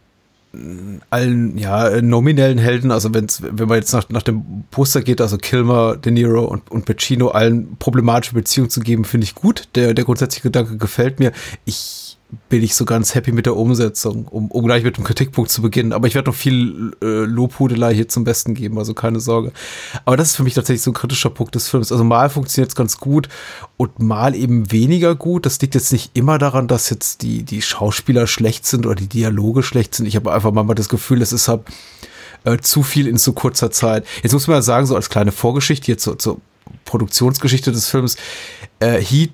[1.09, 5.39] allen ja nominellen Helden, also wenn's, wenn man jetzt nach, nach dem Poster geht, also
[5.39, 9.69] Kilmer, De Niro und, und Pacino allen problematische Beziehungen zu geben, finde ich gut.
[9.75, 11.33] Der, der grundsätzliche Gedanke gefällt mir.
[11.65, 12.12] Ich
[12.49, 15.61] bin nicht so ganz happy mit der Umsetzung, um, um gleich mit dem Kritikpunkt zu
[15.61, 15.93] beginnen.
[15.93, 19.53] Aber ich werde noch viel äh, Lobhudelei hier zum Besten geben, also keine Sorge.
[20.07, 21.93] Aber das ist für mich tatsächlich so ein kritischer Punkt des Films.
[21.93, 23.29] Also mal funktioniert es ganz gut
[23.77, 25.45] und mal eben weniger gut.
[25.45, 29.09] Das liegt jetzt nicht immer daran, dass jetzt die, die Schauspieler schlecht sind oder die
[29.09, 30.07] Dialoge schlecht sind.
[30.07, 31.63] Ich habe einfach mal das Gefühl, es ist halt
[32.45, 34.07] äh, zu viel in so kurzer Zeit.
[34.23, 36.41] Jetzt muss man ja sagen, so als kleine Vorgeschichte, jetzt zur, zur
[36.87, 38.17] Produktionsgeschichte des Films,
[38.81, 39.33] äh, Heat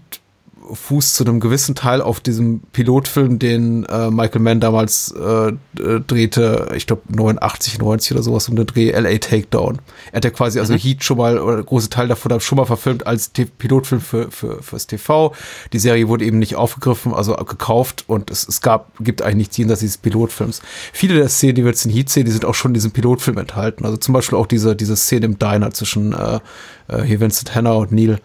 [0.73, 6.73] fußt zu einem gewissen Teil auf diesem Pilotfilm, den äh, Michael Mann damals äh, drehte,
[6.75, 9.79] ich glaube 89, 90 oder sowas um den Dreh, LA Takedown.
[10.13, 13.07] Er hat ja quasi also Heat schon mal, oder große Teil davon schon mal verfilmt
[13.07, 15.35] als T Pilotfilm für, für, fürs TV.
[15.73, 19.57] Die Serie wurde eben nicht aufgegriffen, also gekauft und es, es gab, gibt eigentlich nichts
[19.57, 20.63] jenseits dieses Pilotfilms.
[20.93, 22.91] Viele der Szenen, die wir jetzt in Heat sehen, die sind auch schon in diesem
[22.91, 23.85] Pilotfilm enthalten.
[23.85, 26.41] Also zum Beispiel auch diese, diese Szene im Diner zwischen äh,
[26.89, 28.21] äh, hier Vincent Hanna und Neil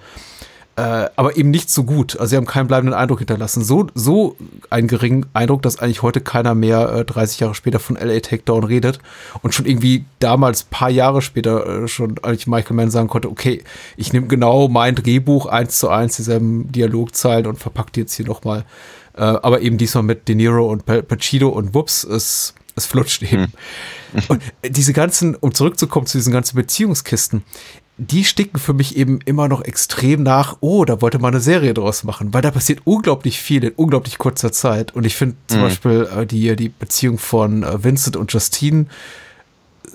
[0.76, 2.20] äh, aber eben nicht so gut.
[2.20, 3.64] Also sie haben keinen bleibenden Eindruck hinterlassen.
[3.64, 4.36] So, so
[4.72, 8.64] einen geringen Eindruck, dass eigentlich heute keiner mehr äh, 30 Jahre später von LA Takedown
[8.64, 9.00] redet
[9.44, 13.64] und schon irgendwie damals paar Jahre später äh, schon eigentlich Michael Mann sagen konnte, okay,
[13.98, 18.26] ich nehme genau mein Drehbuch eins zu eins dieselben Dialogzeilen und verpacke die jetzt hier
[18.26, 18.66] nochmal.
[19.16, 23.54] Äh, aber eben diesmal mit De Niro und Pacino und wups, es, es flutscht eben.
[24.28, 27.44] Und diese ganzen, um zurückzukommen zu diesen ganzen Beziehungskisten,
[27.98, 31.74] die sticken für mich eben immer noch extrem nach, oh, da wollte man eine Serie
[31.76, 34.96] draus machen, weil da passiert unglaublich viel in unglaublich kurzer Zeit.
[34.96, 35.64] Und ich finde zum Mhm.
[35.64, 38.88] Beispiel äh, die, die Beziehung von äh, Vincent und Justine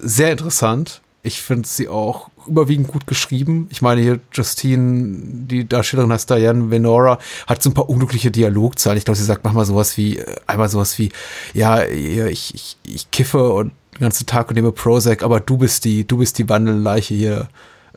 [0.01, 1.01] sehr interessant.
[1.25, 3.67] Ich finde sie auch überwiegend gut geschrieben.
[3.71, 8.97] Ich meine, hier Justine, die Darstellerin heißt Diane Venora, hat so ein paar unglückliche Dialogzeilen.
[8.97, 11.11] Ich glaube, sie sagt manchmal sowas wie, äh, einmal sowas wie,
[11.53, 15.59] ja, ja, ich, ich, ich kiffe und den ganzen Tag und nehme Prozac, aber du
[15.59, 17.49] bist die, du bist die Wandelleiche hier,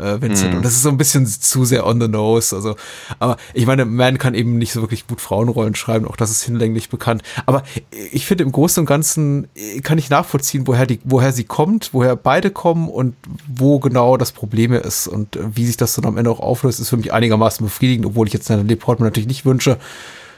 [0.02, 0.52] äh, Vincent.
[0.52, 0.58] Mhm.
[0.58, 2.56] Und das ist so ein bisschen zu sehr on the nose.
[2.56, 2.76] Also,
[3.20, 6.44] aber ich meine, Man kann eben nicht so wirklich gut Frauenrollen schreiben, auch das ist
[6.44, 7.24] hinlänglich bekannt.
[7.46, 7.64] Aber
[8.12, 11.94] ich finde im Großen und Ganzen äh, kann ich nachvollziehen, woher die, woher sie kommt,
[11.94, 13.16] woher beide kommen und
[13.48, 16.80] wo genau das Problem ist und äh, wie sich das dann am Ende auch auflöst,
[16.80, 19.78] ist für mich einigermaßen befriedigend, obwohl ich jetzt Natalie Portman natürlich nicht wünsche,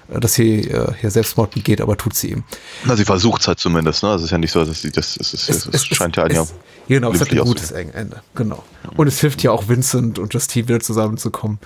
[0.07, 2.43] dass sie äh, hier Selbstmord begeht, aber tut sie eben.
[2.85, 4.09] Na, sie versucht es halt zumindest, ne?
[4.09, 6.23] Also es ist ja nicht so, dass sie das, es, es, es, es scheint ja
[6.23, 6.53] ein es,
[6.87, 8.21] Genau, es hat ein gutes Ende.
[8.35, 8.63] Genau.
[8.97, 11.59] Und es hilft ja auch Vincent und Justine wieder zusammenzukommen.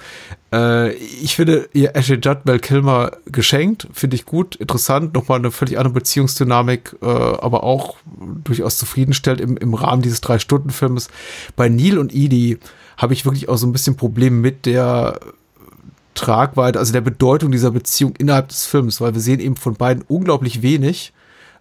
[0.54, 5.52] Äh, ich finde ihr Ashley Judd, Val Kilmer geschenkt, finde ich gut, interessant, nochmal eine
[5.52, 7.97] völlig andere Beziehungsdynamik, äh, aber auch
[8.43, 11.08] durchaus zufriedenstellt im, im Rahmen dieses Drei-Stunden-Filmes.
[11.56, 12.60] Bei Neil und Edie
[12.97, 15.19] habe ich wirklich auch so ein bisschen Probleme mit der
[16.17, 20.03] Tragweite, also der Bedeutung dieser Beziehung innerhalb des Films, weil wir sehen eben von beiden
[20.08, 21.13] unglaublich wenig,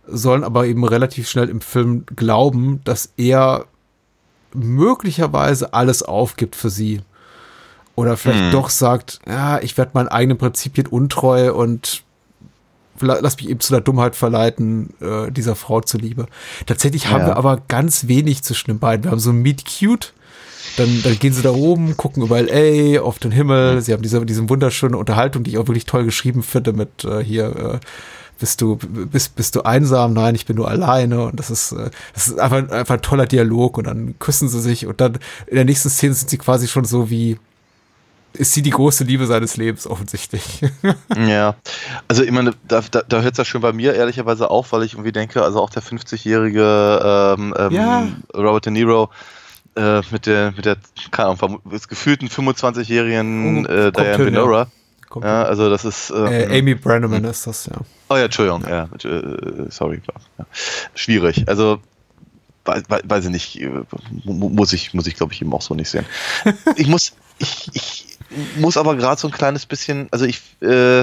[0.09, 3.67] sollen aber eben relativ schnell im Film glauben, dass er
[4.55, 7.01] möglicherweise alles aufgibt für sie.
[7.95, 8.51] Oder vielleicht Hm.
[8.53, 12.03] doch sagt, ja, ich werde meinen eigenen Prinzipien untreu und
[13.01, 16.27] la- lass mich eben zu der Dummheit verleiten, äh, dieser Frau zuliebe.
[16.67, 17.29] Tatsächlich haben Ja.
[17.29, 19.05] wir aber ganz wenig zwischen den beiden.
[19.05, 20.13] Wir haben so ein Meet Cute,
[20.77, 23.81] dann, dann gehen sie da oben, gucken über LA, auf den Himmel.
[23.81, 27.23] Sie haben diese, diese wunderschöne Unterhaltung, die ich auch wirklich toll geschrieben finde mit äh,
[27.23, 27.87] hier, äh,
[28.39, 30.13] bist du, bist, bist du einsam?
[30.13, 31.25] Nein, ich bin nur alleine.
[31.27, 33.79] Und das ist, äh, das ist einfach, einfach ein toller Dialog.
[33.79, 36.85] Und dann küssen sie sich und dann in der nächsten Szene sind sie quasi schon
[36.85, 37.39] so wie,
[38.35, 40.43] ist sie die große Liebe seines Lebens offensichtlich.
[41.17, 41.55] Ja,
[42.09, 44.83] also ich meine, da, da, da hört es ja schon bei mir ehrlicherweise auf, weil
[44.83, 48.09] ich irgendwie denke, also auch der 50-jährige ähm, ähm, Ja.
[48.35, 49.09] Robert De Niro
[49.77, 50.77] äh, mit der, mit der,
[51.11, 54.35] keine Ahnung, gefühlten 25-jährigen Oh, äh, Diane hin,
[55.23, 55.45] ja.
[55.45, 56.11] Also das ist.
[56.11, 57.77] ähm, äh, Amy Brenneman ist das, ja.
[58.09, 60.01] Oh ja, Entschuldigung, ja, äh, sorry.
[60.95, 61.49] Schwierig.
[61.49, 61.81] Also
[62.65, 63.69] weiß, ich nicht, äh,
[64.25, 66.07] mu- muss ich, muss ich glaube ich eben auch so nicht sehen.
[66.77, 68.19] Ich muss, ich, ich
[68.57, 71.03] muss aber gerade so ein kleines bisschen, also ich, äh,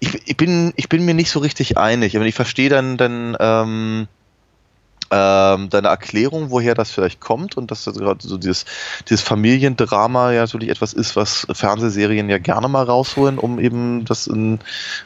[0.00, 2.14] ich, ich bin, ich bin mir nicht so richtig einig.
[2.14, 4.08] Ich, meine, ich verstehe dann, dann ähm,
[5.12, 8.64] ähm, deine Erklärung, woher das vielleicht kommt und dass das gerade so dieses,
[9.08, 14.26] dieses Familiendrama ja natürlich etwas ist, was Fernsehserien ja gerne mal rausholen, um eben das
[14.26, 14.58] in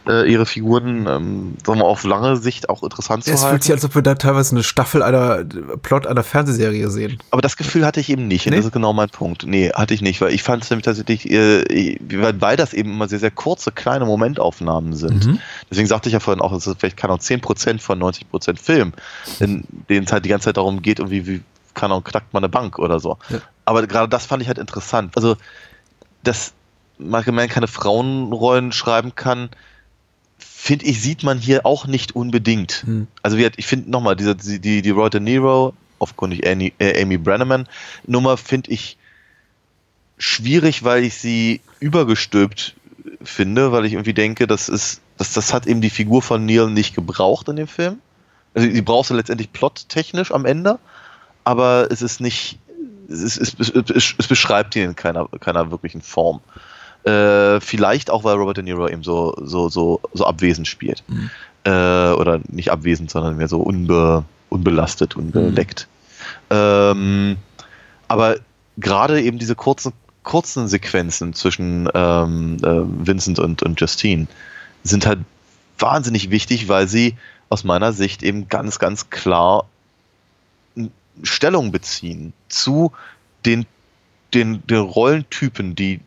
[0.06, 3.54] äh, ihre Figuren ähm, sagen wir, auf lange Sicht auch interessant zu Es halten.
[3.54, 5.44] fühlt sich, als ob wir da teilweise eine Staffel einer
[5.82, 7.18] Plot einer Fernsehserie sehen.
[7.30, 8.46] Aber das Gefühl hatte ich eben nicht.
[8.46, 8.58] Und Nee?
[8.58, 9.44] das ist genau mein Punkt.
[9.46, 11.98] Nee, hatte ich nicht, weil ich fand es nämlich tatsächlich, äh,
[12.40, 15.26] weil, das eben immer sehr, sehr kurze, kleine Momentaufnahmen sind.
[15.26, 15.38] Mhm.
[15.70, 18.92] Deswegen sagte ich ja vorhin auch, es ist vielleicht, keine Ahnung, 10% von 90% Film,
[19.40, 19.64] in
[19.96, 21.42] denen es halt die ganze Zeit darum geht, irgendwie, wie,
[21.74, 23.18] keine Ahnung, knackt man eine Bank oder so.
[23.28, 23.40] Ja.
[23.64, 25.16] Aber gerade das fand ich halt interessant.
[25.16, 25.36] Also,
[26.22, 26.52] dass
[26.98, 29.50] Michael Mann keine Frauenrollen schreiben kann,
[30.38, 32.84] finde ich, sieht man hier auch nicht unbedingt.
[32.86, 33.06] Hm.
[33.22, 37.02] Also, gesagt, ich finde nochmal, diese, die, die, die Roy De Niro, aufgrund Amy, äh,
[37.02, 37.68] Amy Brenneman
[38.06, 38.96] Nummer, finde ich
[40.18, 42.74] schwierig, weil ich sie übergestülpt
[43.22, 46.70] finde, weil ich irgendwie denke, das ist, das, das hat eben die Figur von Neil
[46.70, 48.00] nicht gebraucht in dem Film.
[48.56, 50.78] Also, die brauchst du letztendlich plottechnisch am Ende,
[51.44, 52.58] aber es ist nicht,
[53.08, 56.40] es, ist, es, es, es beschreibt ihn in keiner, keiner wirklichen Form.
[57.04, 61.04] Äh, vielleicht auch, weil Robert De Niro eben so, so, so, so abwesend spielt.
[61.64, 65.86] Äh, oder nicht abwesend, sondern mehr so unbe, unbelastet, unbeleckt.
[66.50, 67.36] Ähm,
[68.08, 68.36] aber
[68.78, 69.92] gerade eben diese kurzen,
[70.22, 74.26] kurzen Sequenzen zwischen ähm, äh, Vincent und, und Justine
[74.82, 75.20] sind halt
[75.78, 77.16] wahnsinnig wichtig, weil sie
[77.48, 79.66] aus meiner Sicht eben ganz, ganz klar
[81.22, 82.92] Stellung beziehen zu
[83.44, 83.66] den,
[84.34, 86.00] den, den Rollentypen, die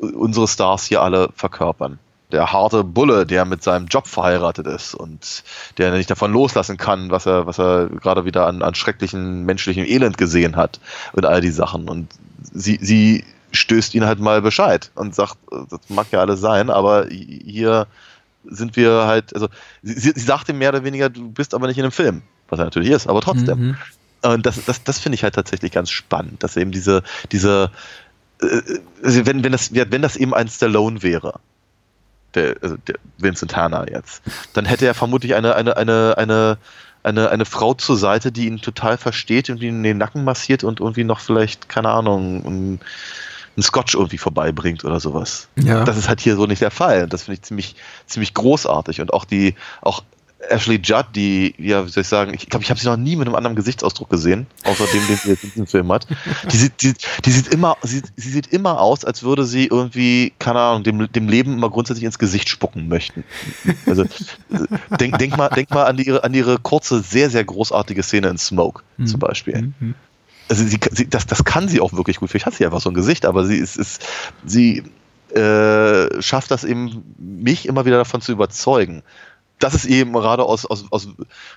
[0.00, 1.98] unsere Stars hier alle verkörpern.
[2.30, 5.42] Der harte Bulle, der mit seinem Job verheiratet ist und
[5.78, 9.86] der nicht davon loslassen kann, was er, was er gerade wieder an, an schrecklichen menschlichen
[9.86, 10.78] Elend gesehen hat
[11.14, 11.88] und all die Sachen.
[11.88, 12.08] Und
[12.52, 15.38] sie, sie stößt ihn halt mal Bescheid und sagt,
[15.70, 17.86] das mag ja alles sein, aber hier
[18.50, 19.48] sind wir halt, also
[19.82, 22.58] sie, sie sagt ihm mehr oder weniger, du bist aber nicht in einem Film, was
[22.58, 23.58] er natürlich ist, aber trotzdem.
[23.58, 23.76] Mhm.
[24.22, 27.70] Und das, das, das finde ich halt tatsächlich ganz spannend, dass eben diese, diese,
[28.42, 28.60] äh,
[29.02, 31.40] also wenn, wenn, das, wenn das eben ein Stallone wäre,
[32.34, 34.22] der, also der Vincent Hanna jetzt,
[34.54, 36.58] dann hätte er vermutlich eine, eine, eine, eine,
[37.02, 40.64] eine, eine Frau zur Seite, die ihn total versteht und ihn in den Nacken massiert
[40.64, 42.80] und irgendwie noch vielleicht, keine Ahnung,
[43.58, 45.48] ein, ein Scotch irgendwie vorbeibringt oder sowas.
[45.56, 45.84] Ja.
[45.84, 47.08] Das ist halt hier so nicht der Fall.
[47.08, 49.00] Das finde ich ziemlich, ziemlich großartig.
[49.00, 50.02] Und auch die, auch
[50.48, 53.16] Ashley Judd, die, ja, wie soll ich sagen, ich glaube, ich habe sie noch nie
[53.16, 56.06] mit einem anderen Gesichtsausdruck gesehen, außer dem, den sie jetzt in diesem Film hat.
[56.52, 56.94] Die sieht, die,
[57.24, 61.10] die sieht immer, sie, sie sieht immer aus, als würde sie irgendwie, keine Ahnung, dem,
[61.10, 63.24] dem Leben immer grundsätzlich ins Gesicht spucken möchten.
[63.86, 64.04] Also
[65.00, 68.38] denk, denk mal, denk mal an ihre, an ihre kurze, sehr, sehr großartige Szene in
[68.38, 69.72] Smoke zum Beispiel.
[69.80, 69.94] Mhm.
[70.48, 72.30] Also sie, sie, das, das kann sie auch wirklich gut.
[72.30, 74.06] Vielleicht hat sie einfach so ein Gesicht, aber sie ist, ist
[74.44, 74.82] sie
[75.34, 79.02] äh, schafft das eben, mich immer wieder davon zu überzeugen,
[79.58, 81.08] dass es eben gerade aus, aus, aus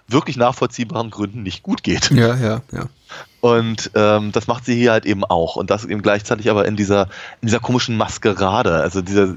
[0.07, 2.09] wirklich nachvollziehbaren Gründen nicht gut geht.
[2.11, 2.85] Ja, ja, ja.
[3.41, 5.55] Und ähm, das macht sie hier halt eben auch.
[5.55, 7.03] Und das eben gleichzeitig aber in dieser,
[7.41, 8.73] in dieser komischen Maskerade.
[8.81, 9.27] Also dieser,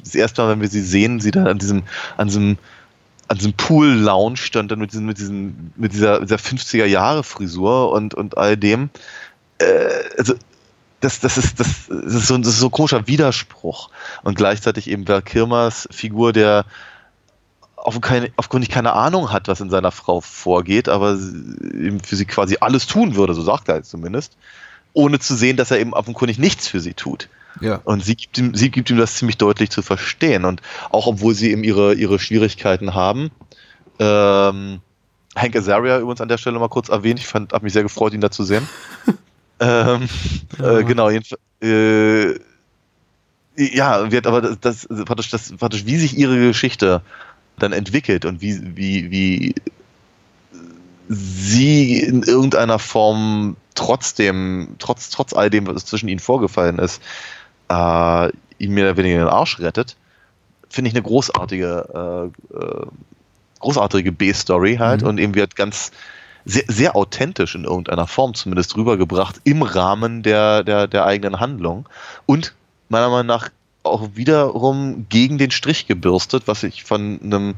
[0.00, 1.84] das erste Mal, wenn wir sie sehen, sie da an diesem,
[2.16, 2.58] an diesem,
[3.28, 8.36] an diesem Pool-Lounge stand dann mit diesem, mit diesem, mit dieser, dieser 50er-Jahre-Frisur und, und
[8.38, 8.90] all dem.
[9.58, 9.66] Äh,
[10.16, 10.34] also,
[11.00, 13.90] das, das, ist, das, das, ist so, das ist so ein komischer Widerspruch.
[14.22, 16.64] Und gleichzeitig eben Val Kilmers Figur, der
[17.76, 22.24] auf keine, aufgrund keine Ahnung hat, was in seiner Frau vorgeht, aber eben für sie
[22.24, 24.36] quasi alles tun würde, so sagt er jetzt zumindest,
[24.94, 27.28] ohne zu sehen, dass er eben offenkundig nichts für sie tut.
[27.60, 27.80] Ja.
[27.84, 30.44] Und sie gibt ihm, sie gibt ihm das ziemlich deutlich zu verstehen.
[30.44, 33.30] Und auch obwohl sie eben ihre, ihre Schwierigkeiten haben,
[33.98, 34.80] ähm,
[35.36, 38.12] Hank Azaria übrigens an der Stelle mal kurz erwähnt, ich fand, habe mich sehr gefreut,
[38.12, 38.68] ihn da zu sehen.
[39.60, 40.08] ähm,
[40.58, 40.78] Ja.
[40.78, 42.38] äh, genau, jedenfalls, äh,
[43.56, 47.02] ja, wird aber das, das, praktisch, das, praktisch, wie sich ihre Geschichte
[47.58, 49.54] dann entwickelt und wie, wie, wie
[51.08, 57.02] sie in irgendeiner Form trotzdem, trotz, trotz all dem, was zwischen ihnen vorgefallen ist,
[57.68, 58.28] äh,
[58.58, 59.96] ihn mehr oder weniger den Arsch rettet,
[60.68, 62.86] finde ich eine großartige, äh, äh,
[63.60, 65.08] großartige B-Story halt Mhm.
[65.08, 65.90] und eben wird ganz
[66.44, 71.88] sehr, sehr authentisch in irgendeiner Form zumindest rübergebracht im Rahmen der, der, der eigenen Handlung
[72.26, 72.54] und
[72.88, 73.50] meiner Meinung nach
[73.82, 77.54] auch wiederum gegen den Strich gebürstet, was ich von einem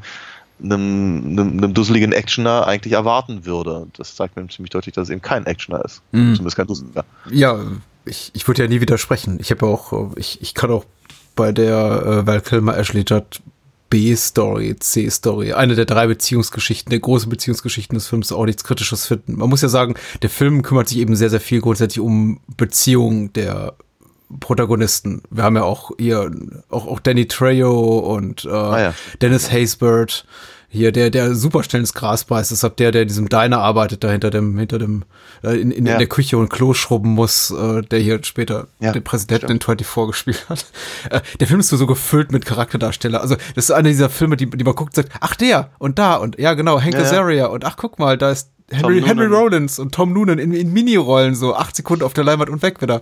[0.63, 3.87] einem, einem, einem dusseligen Actioner eigentlich erwarten würde.
[3.97, 6.01] Das zeigt mir ziemlich deutlich, dass es eben kein Actioner ist.
[6.11, 6.35] Mhm.
[6.35, 7.03] Zumindest kein dusseliger.
[7.31, 7.57] Ja,
[8.05, 9.37] ich, ich würde ja nie widersprechen.
[9.39, 10.85] Ich habe ja auch, ich, ich kann auch
[11.35, 13.41] bei der äh, Val Kilmer Ashley Judd
[13.89, 19.37] B-Story, C-Story, eine der drei Beziehungsgeschichten, der großen Beziehungsgeschichten des Films auch nichts Kritisches finden.
[19.37, 23.33] Man muss ja sagen, der Film kümmert sich eben sehr, sehr viel grundsätzlich um Beziehungen
[23.33, 23.73] der
[24.39, 25.23] Protagonisten.
[25.29, 26.31] Wir haben ja auch hier
[26.69, 28.93] auch, auch Danny Trejo und äh, Ah ja.
[29.21, 30.25] Dennis Haysbert.
[30.73, 34.05] Hier, der, der super schnell ins Gras beißt, deshalb der, der in diesem Diner arbeitet,
[34.05, 35.03] da hinter dem, hinter dem,
[35.43, 35.93] äh, in, in, Ja.
[35.93, 39.59] in der Küche und Klo schrubben muss, äh, der hier später Ja, den Präsidenten in
[39.59, 40.65] 24 gespielt hat.
[41.09, 43.19] Äh, der Film ist so gefüllt mit Charakterdarsteller.
[43.19, 45.99] Also, das ist einer dieser Filme, die, die man guckt und sagt, ach der und
[45.99, 47.01] da und ja, genau, Hank Ja.
[47.01, 49.25] Azaria und ach guck mal, da ist Henry, Henry.
[49.25, 52.81] Rollins und Tom Noonan in, in Minirollen, so acht Sekunden auf der Leinwand und weg
[52.81, 53.01] wieder.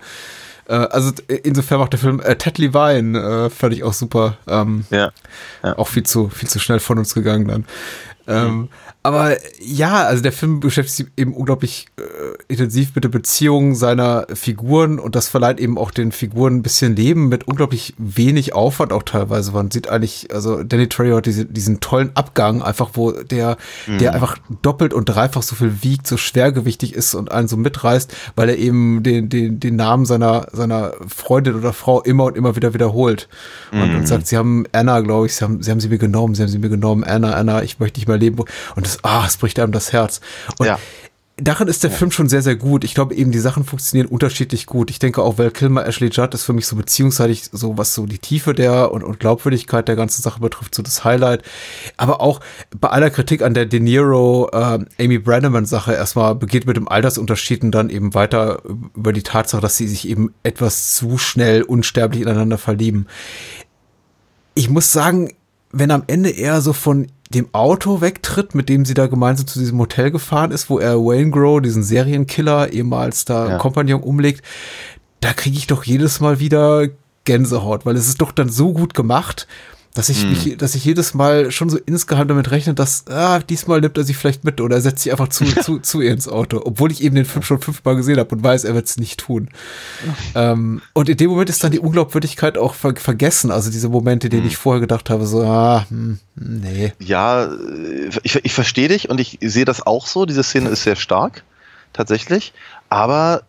[0.69, 1.12] Äh, also
[1.43, 4.38] insofern macht der Film äh, Ted Levine äh, fand ich auch super.
[4.47, 5.12] Ähm, Ja.
[5.63, 7.65] auch viel zu, viel zu schnell von uns gegangen dann.
[8.30, 8.70] Ähm,
[9.02, 12.04] aber ja, also der Film beschäftigt sich eben unglaublich äh,
[12.48, 16.96] intensiv mit der Beziehung seiner Figuren und das verleiht eben auch den Figuren ein bisschen
[16.96, 19.52] Leben mit unglaublich wenig Aufwand auch teilweise.
[19.52, 24.13] Man sieht eigentlich, also Danny Trejo hat diese, diesen tollen Abgang, einfach wo der, der
[24.13, 28.50] einfach doppelt und dreifach so viel wiegt, so schwergewichtig ist und einen so mitreißt, weil
[28.50, 32.74] er eben den, den, den Namen seiner, seiner Freundin oder Frau immer und immer wieder
[32.74, 33.28] wiederholt.
[33.72, 36.36] Und, und sagt, sie haben Anna, glaube ich, sie haben, sie haben sie mir genommen,
[36.36, 38.38] sie haben sie mir genommen, Anna, Anna, ich möchte nicht mehr leben.
[38.75, 40.21] Und das, ah, es bricht einem das Herz.
[40.58, 40.77] Und Ja.
[41.41, 42.84] darin ist der Film schon sehr, sehr gut.
[42.84, 44.89] Ich glaube eben, die Sachen funktionieren unterschiedlich gut.
[44.91, 48.05] Ich denke auch, Val Kilmer, Ashley Judd ist für mich so beziehungsseitig so, was so
[48.05, 51.43] die Tiefe der und, und Glaubwürdigkeit der ganzen Sache betrifft, so das Highlight.
[51.95, 52.41] Aber auch
[52.77, 56.89] bei aller Kritik an der De Niro, äh, Amy Brannaman Sache erstmal begeht mit dem
[56.89, 58.62] Altersunterschied und dann eben weiter
[58.95, 63.08] über die Tatsache, dass sie sich eben etwas zu schnell unsterblich ineinander verlieben.
[64.55, 65.32] Ich muss sagen,
[65.71, 69.60] wenn am Ende er so von dem Auto wegtritt, mit dem sie da gemeinsam zu
[69.60, 73.58] diesem Hotel gefahren ist, wo er Wayne Grow, diesen Serienkiller, ehemals da Ja.
[73.58, 74.44] Kompagnon umlegt,
[75.22, 76.88] da kriege ich doch jedes Mal wieder
[77.26, 79.48] Gänsehaut, weil es ist doch dann so gut gemacht,
[79.95, 83.82] dass ich mich, dass ich jedes Mal schon so insgeheim damit rechne, dass ah, diesmal
[83.82, 86.28] nimmt er sich vielleicht mit oder er setzt sich einfach zu, zu, zu ihr ins
[86.28, 88.97] Auto, obwohl ich eben den Film schon fünfmal gesehen habe und weiß, er wird es
[88.97, 89.49] nicht tun.
[90.36, 94.30] Ähm, und in dem Moment ist dann die Unglaubwürdigkeit auch ver vergessen, also diese Momente,
[94.30, 96.93] denen ich vorher gedacht habe, so, ah, hm, nee.
[96.99, 100.25] Ja, äh, ich, ich verstehe dich und ich sehe das auch so.
[100.25, 101.43] Diese Szene ist sehr stark,
[101.93, 102.54] tatsächlich.
[102.89, 103.43] Aber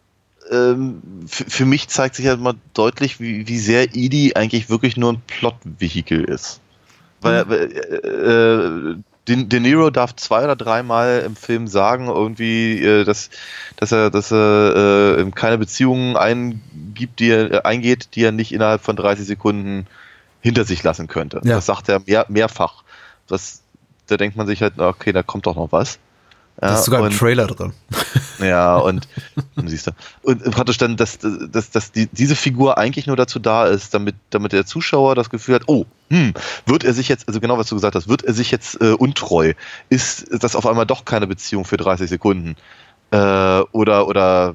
[0.51, 5.13] ähm, für, mich zeigt sich halt mal deutlich, wie, wie sehr Edie eigentlich wirklich nur
[5.13, 6.61] ein Plot-Vehikel ist.
[7.21, 13.05] Weil, weil äh, De, De Niro darf zwei oder dreimal im Film sagen, irgendwie, äh,
[13.05, 13.31] dass,
[13.77, 18.53] dass er, dass er äh, keine Beziehungen eingibt, die er, äh, eingeht, die er nicht
[18.53, 19.87] innerhalb von 30 Sekunden
[20.41, 21.41] hinter sich lassen könnte.
[21.45, 21.57] Ja.
[21.57, 22.83] Das sagt er mehr, mehrfach.
[23.29, 23.63] Das,
[24.07, 25.99] da denkt man sich halt, okay, da kommt doch noch was.
[26.61, 27.73] Da ist sogar ein und- Trailer drin.
[28.39, 29.09] ja, und
[29.67, 29.93] siehst du.
[30.23, 34.15] Und praktisch dann, dass, dass, dass die, diese Figur eigentlich nur dazu da ist, damit,
[34.31, 36.35] damit der Zuschauer das Gefühl hat, oh, hm,
[36.67, 38.93] wird er sich jetzt, also genau was du gesagt hast, wird er sich jetzt äh,
[38.93, 39.55] untreu?
[39.89, 42.57] Ist das auf einmal doch keine Beziehung für 30 Sekunden?
[43.11, 43.17] Äh,
[43.73, 44.55] oder, oder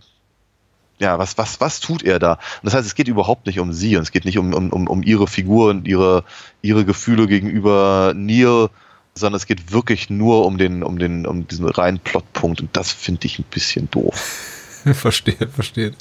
[0.99, 2.33] ja, was, was, was tut er da?
[2.33, 4.69] Und das heißt, es geht überhaupt nicht um sie und es geht nicht um, um,
[4.69, 6.23] um, um ihre Figur und ihre,
[6.61, 8.69] ihre Gefühle gegenüber Neil,
[9.17, 12.91] sondern es geht wirklich nur um den, um den, um diesen reinen Plotpunkt und das
[12.91, 14.83] finde ich ein bisschen doof.
[14.93, 15.93] verstehe, verstehe.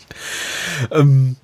[0.90, 1.37] Ähm,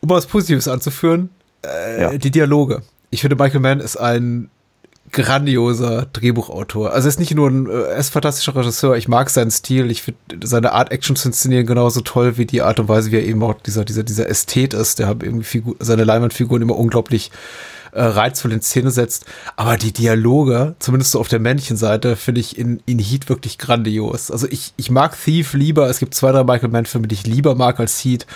[0.00, 1.30] um was Positives anzuführen,
[1.64, 2.18] äh, Ja.
[2.18, 2.82] die Dialoge.
[3.10, 4.50] Ich finde, Michael Mann ist ein
[5.12, 6.92] grandioser Drehbuchautor.
[6.92, 8.96] Also er ist nicht nur ein, äh, er ist ein fantastischer Regisseur.
[8.96, 9.90] Ich mag seinen Stil.
[9.90, 13.16] Ich finde seine Art, Action zu inszenieren, genauso toll wie die Art und Weise, wie
[13.16, 14.98] er eben auch dieser, dieser, dieser Ästhet ist.
[14.98, 17.30] Der hat irgendwie Figur, seine Leinwandfiguren immer unglaublich
[17.94, 19.24] äh, reizvoll in Szene setzt.
[19.56, 24.30] Aber die Dialoge, zumindest so auf der Männchenseite, finde ich in, in Heat wirklich grandios.
[24.30, 25.88] Also ich, ich mag Thief lieber.
[25.88, 28.26] Es gibt zwei, drei Michael Mann-Filme, die ich lieber mag als Heat.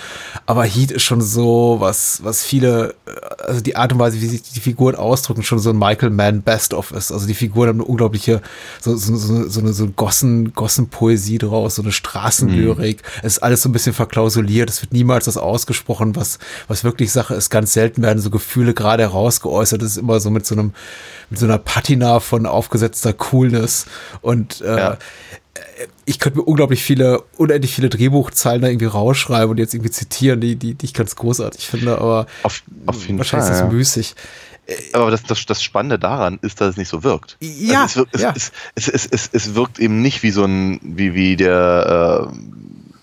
[0.47, 4.27] Aber Heat ist schon so, was, was viele, äh, also die Art und Weise, wie
[4.27, 7.11] sich die Figuren ausdrücken, schon so ein Michael Mann Best-of ist.
[7.11, 8.41] Also die Figuren haben eine unglaubliche,
[8.81, 13.03] so, so, so, so eine, so eine Gossen, Gossenpoesie draus, so eine Straßenlyrik.
[13.23, 14.71] Es ist alles so ein bisschen verklausuliert.
[14.71, 17.51] Es wird niemals das ausgesprochen, was, was wirklich Sache ist.
[17.51, 19.48] Ganz selten werden so Gefühle gerade herausgeäußert.
[19.79, 20.73] Das ist immer so mit so einem,
[21.31, 23.87] mit so einer Patina von aufgesetzter Coolness.
[24.21, 24.99] Und äh, Ja.
[26.05, 30.41] ich könnte mir unglaublich viele, unendlich viele Drehbuchzeilen da irgendwie rausschreiben und jetzt irgendwie zitieren,
[30.41, 33.55] die, die, die ich ganz großartig finde, aber Auf, auf jeden wahrscheinlich Fall.
[33.57, 33.77] ist das ja.
[33.77, 34.15] müßig.
[34.93, 37.39] Aber das, das, das Spannende daran ist, dass es nicht so wirkt.
[37.41, 38.33] Ja, also es, wirkt, es, ja.
[38.37, 42.29] es, es, es, es, es wirkt eben nicht wie so ein, wie, wie der,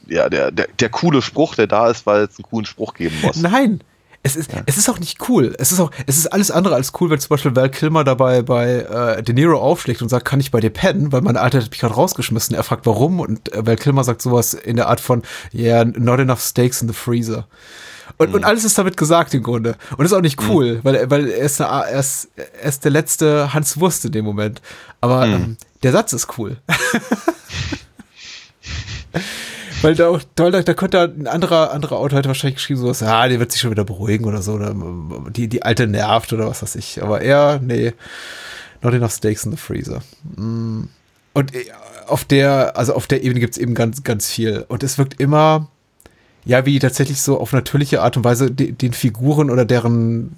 [0.07, 2.93] äh, ja, der, der, der coole Spruch, der da ist, weil es einen coolen Spruch
[2.93, 3.37] geben muss.
[3.37, 3.81] Nein,
[4.25, 5.53] Es ist, es ist auch nicht cool.
[5.59, 8.41] Es ist auch, es ist alles andere als cool, wenn zum Beispiel Val Kilmer dabei
[8.41, 8.79] bei
[9.17, 11.69] äh, De Niro aufschlägt und sagt, kann ich bei dir pennen, weil mein Alter hat
[11.69, 12.55] mich gerade rausgeschmissen.
[12.55, 15.21] Er fragt, warum und äh, Val Kilmer sagt sowas in der Art von,
[15.53, 17.45] yeah, not enough steaks in the freezer.
[18.17, 19.75] Und, und alles ist damit gesagt im Grunde.
[19.95, 22.91] Und ist auch nicht cool, weil, weil er, ist eine, er, ist, er ist der
[22.91, 24.59] letzte Hans Wurst in dem Moment.
[25.01, 26.57] Aber ähm, der Satz ist cool.
[29.81, 33.27] Weil da, auch, da, da könnte ein anderer, anderer Autor hätte wahrscheinlich geschrieben, sowas, ah,
[33.27, 34.73] der wird sich schon wieder beruhigen oder so, oder
[35.29, 37.03] die, die alte nervt oder was weiß ich.
[37.03, 37.93] Aber er, nee,
[38.81, 40.01] not enough steaks in the freezer.
[40.35, 40.83] Mm.
[41.33, 41.65] Und äh,
[42.07, 44.65] auf der, also auf der Ebene gibt es eben ganz, ganz viel.
[44.67, 45.69] Und es wirkt immer,
[46.45, 50.37] ja, wie tatsächlich so auf natürliche Art und Weise den, den Figuren oder deren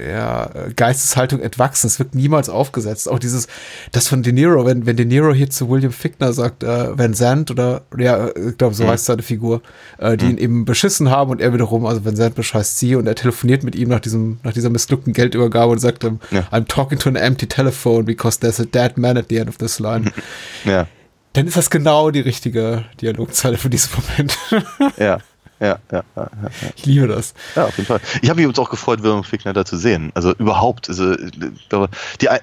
[0.00, 1.86] ja, Geisteshaltung entwachsen.
[1.86, 3.08] Es wird niemals aufgesetzt.
[3.08, 3.46] Auch dieses,
[3.92, 7.14] das von De Niro, wenn, wenn De Niro hier zu William Fickner sagt, äh, Van
[7.14, 8.88] Zandt oder, ja, ich glaube, so mhm.
[8.88, 9.62] heißt seine Figur,
[9.98, 10.30] äh, die mhm.
[10.32, 13.62] ihn eben beschissen haben und er wiederum, also Van Zandt bescheißt sie und er telefoniert
[13.62, 16.46] mit ihm nach diesem, nach dieser missglückten Geldübergabe und sagt ihm, ja.
[16.50, 19.58] I'm talking to an empty telephone because there's a dead man at the end of
[19.58, 20.10] this line.
[20.64, 20.86] Ja.
[21.32, 24.38] Dann ist das genau die richtige Dialogzeile für diesen Moment.
[24.98, 25.18] Ja.
[25.62, 27.34] Ja, ja, ja, ja, Ich liebe das.
[27.54, 28.00] Ja, auf jeden Fall.
[28.20, 30.10] Ich habe mich uns auch gefreut, William Fickner da zu sehen.
[30.14, 31.14] Also überhaupt, also,
[32.20, 32.40] die, äh,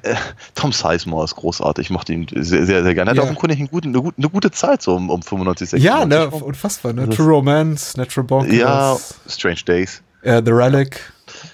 [0.56, 1.88] Tom Sizemore ist großartig.
[1.88, 3.10] Ich mochte ihn sehr, sehr, sehr gerne.
[3.10, 3.24] Er hat ja.
[3.24, 5.84] auch im Grunde eine, gute, eine gute Zeit so um, um 95, 96.
[5.84, 6.94] Ja, ne, unfassbar.
[6.94, 7.10] Ne?
[7.10, 8.56] True Romance, Natural Bonkers.
[8.56, 8.98] Ja,
[9.28, 10.02] Strange Days.
[10.24, 11.02] Ja, The Relic.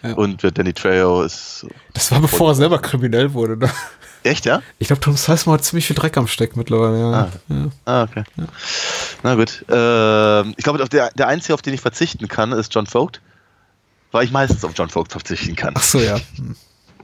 [0.03, 0.13] Ja.
[0.13, 1.65] Und Danny Trejo ist.
[1.93, 3.71] Das war bevor er selber kriminell wurde, ne?
[4.25, 4.63] Echt, ja?
[4.79, 7.11] Ich glaube, Tom Sizemore hat ziemlich viel Dreck am Steck mittlerweile, ja.
[7.11, 7.69] Ah, ja.
[7.85, 8.23] ah okay.
[8.35, 8.45] Ja.
[9.21, 9.63] Na gut.
[9.69, 13.21] Äh, ich glaube, der, der Einzige, auf den ich verzichten kann, ist John Vogt.
[14.11, 15.73] Weil ich meistens auf John Vogt verzichten kann.
[15.77, 16.17] Ach so, ja.
[16.37, 16.55] Hm.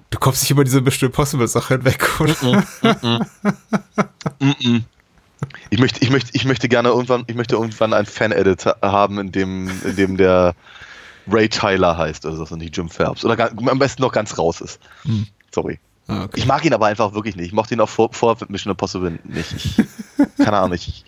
[0.10, 2.34] Du kommst nicht über diese Mission Possible-Sache hinweg, oder?
[2.42, 3.26] Mm
[4.42, 4.82] -mm.
[5.72, 9.32] Ich möchte, ich möchte, ich möchte gerne irgendwann, ich möchte irgendwann ein Fan-Edit haben, in
[9.32, 10.54] dem, in dem der
[11.28, 13.26] Ray Tyler heißt oder so, und nicht Jim Phelps.
[13.26, 14.80] Oder am besten noch ganz raus ist.
[15.04, 15.28] Hm.
[15.52, 15.80] Sorry.
[16.12, 16.40] Ah, okay.
[16.40, 17.48] Ich mag ihn aber einfach wirklich nicht.
[17.48, 19.54] Ich mochte ihn auch vor, vor Mission Impossible nicht.
[19.54, 19.76] Ich,
[20.38, 21.06] keine Ahnung, ich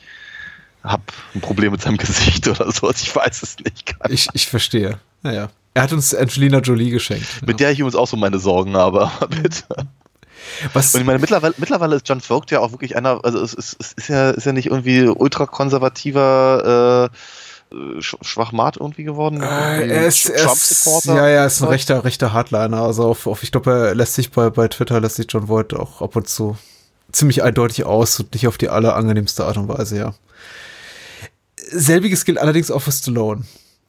[0.84, 1.04] habe
[1.36, 2.90] ein Problem mit seinem Gesicht oder so.
[2.90, 3.96] Ich weiß es nicht.
[4.10, 5.00] Ich, ich verstehe.
[5.22, 5.50] Naja.
[5.74, 7.42] Er hat uns Angelina Jolie geschenkt.
[7.42, 7.66] Mit ja.
[7.66, 9.66] der ich übrigens auch so meine Sorgen habe, aber bitte.
[10.74, 10.94] Was?
[10.94, 13.76] Und ich meine, mittlerweile, mittlerweile ist John Vogt ja auch wirklich einer, also es, es,
[13.80, 17.16] es ist, ja, ist ja nicht irgendwie ultrakonservativer äh,
[18.00, 19.42] Schwachmat irgendwie geworden?
[19.42, 21.16] Äh, er ist, Trump Supporter.
[21.16, 22.82] Ja, ja, er ist ein rechter, rechter Hardliner.
[22.82, 25.74] Also auf, auf ich glaube, er lässt sich bei, bei Twitter lässt sich John Voight
[25.74, 26.58] auch ab und zu
[27.12, 30.14] ziemlich eindeutig aus und nicht auf die allerangenehmste Art und Weise, ja.
[31.72, 33.44] Selbiges gilt allerdings auch für Stallone.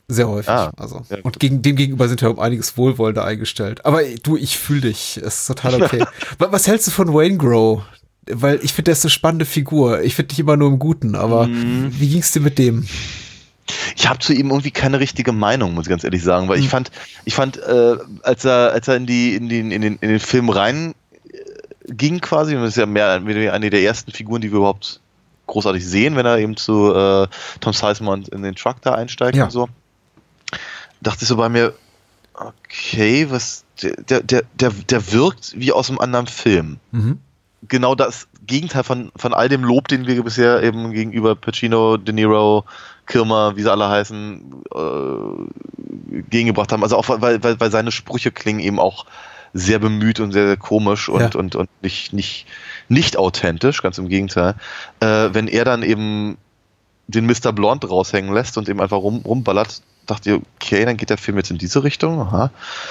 [0.07, 0.51] Sehr häufig.
[0.51, 1.03] Ah, also.
[1.09, 3.85] Ja, und gegen, dem gegenüber sind wir um einiges wohlwollender eingestellt.
[3.87, 5.17] Aber du, ich fühle dich.
[5.17, 6.05] Es ist total okay.
[6.39, 7.83] Was hältst du von Wayne Grow?
[8.31, 10.03] Weil ich finde, der ist eine spannende Figur.
[10.03, 11.93] Ich finde dich immer nur im Guten, aber mm.
[11.99, 12.87] wie ging's dir mit dem?
[13.97, 16.65] Ich habe zu ihm irgendwie keine richtige Meinung, muss ich ganz ehrlich sagen, weil ich
[16.65, 16.71] hm.
[16.71, 16.91] fand,
[17.25, 20.21] ich fand, äh, als er, als er in die, in den, in den, in den
[20.21, 20.95] Film rein
[21.33, 23.23] äh, ging quasi, und das ist ja mehr
[23.53, 25.01] eine der ersten Figuren, die wir überhaupt
[25.47, 27.29] großartig sehen, wenn er eben zu äh,
[27.61, 29.45] Tom Sizemore in den Truck da einsteigt ja.
[29.45, 29.69] und so,
[31.01, 31.75] dachte ich so bei mir,
[32.35, 36.79] okay, was, der, der, der, der wirkt wie aus einem anderen Film.
[36.93, 37.19] Mhm.
[37.69, 42.13] Genau das Gegenteil von, von all dem Lob, den wir bisher eben gegenüber Pacino, De
[42.13, 42.65] Niro,
[43.07, 46.83] Kirmer, wie sie alle heißen, äh, gegengebracht haben.
[46.83, 49.07] Also auch weil, weil, weil seine Sprüche klingen eben auch
[49.53, 51.39] sehr bemüht und sehr, sehr komisch und, ja.
[51.39, 52.47] und, und nicht, nicht,
[52.89, 54.57] nicht authentisch, ganz im Gegenteil.
[55.01, 56.37] Äh, wenn er dann eben
[57.07, 57.53] den Mr.
[57.53, 61.37] Blonde raushängen lässt und eben einfach rum, rumballert, dachte ich, okay, dann geht der Film
[61.37, 62.21] jetzt in diese Richtung.
[62.21, 62.51] Aha.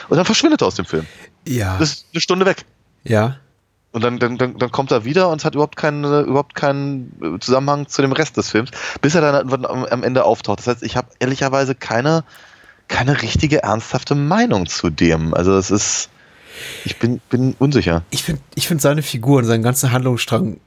[0.09, 1.05] Und dann verschwindet er aus dem Film.
[1.47, 1.78] Ja.
[1.78, 2.66] Das ist eine Stunde weg.
[3.03, 3.38] Ja.
[3.94, 8.02] Und dann, dann, dann, kommt er wieder und hat überhaupt keinen, überhaupt keinen Zusammenhang zu
[8.02, 8.72] dem Rest des Films,
[9.02, 10.60] bis er dann am Ende auftaucht.
[10.60, 12.24] Das heißt, ich habe ehrlicherweise keine,
[12.88, 15.36] keine richtige ernsthafte Meinung zu dem.
[15.36, 16.10] Also es ist,
[16.86, 18.02] ich bin, bin unsicher.
[18.10, 20.60] Ich finde ich find seine Figur und seinen ganzen Handlungsstrang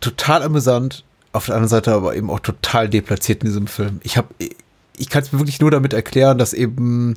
[0.00, 4.00] total amüsant, auf der anderen Seite aber eben auch total deplatziert in diesem Film.
[4.02, 4.18] Ich
[4.98, 7.16] ich kann es mir wirklich nur damit erklären, dass eben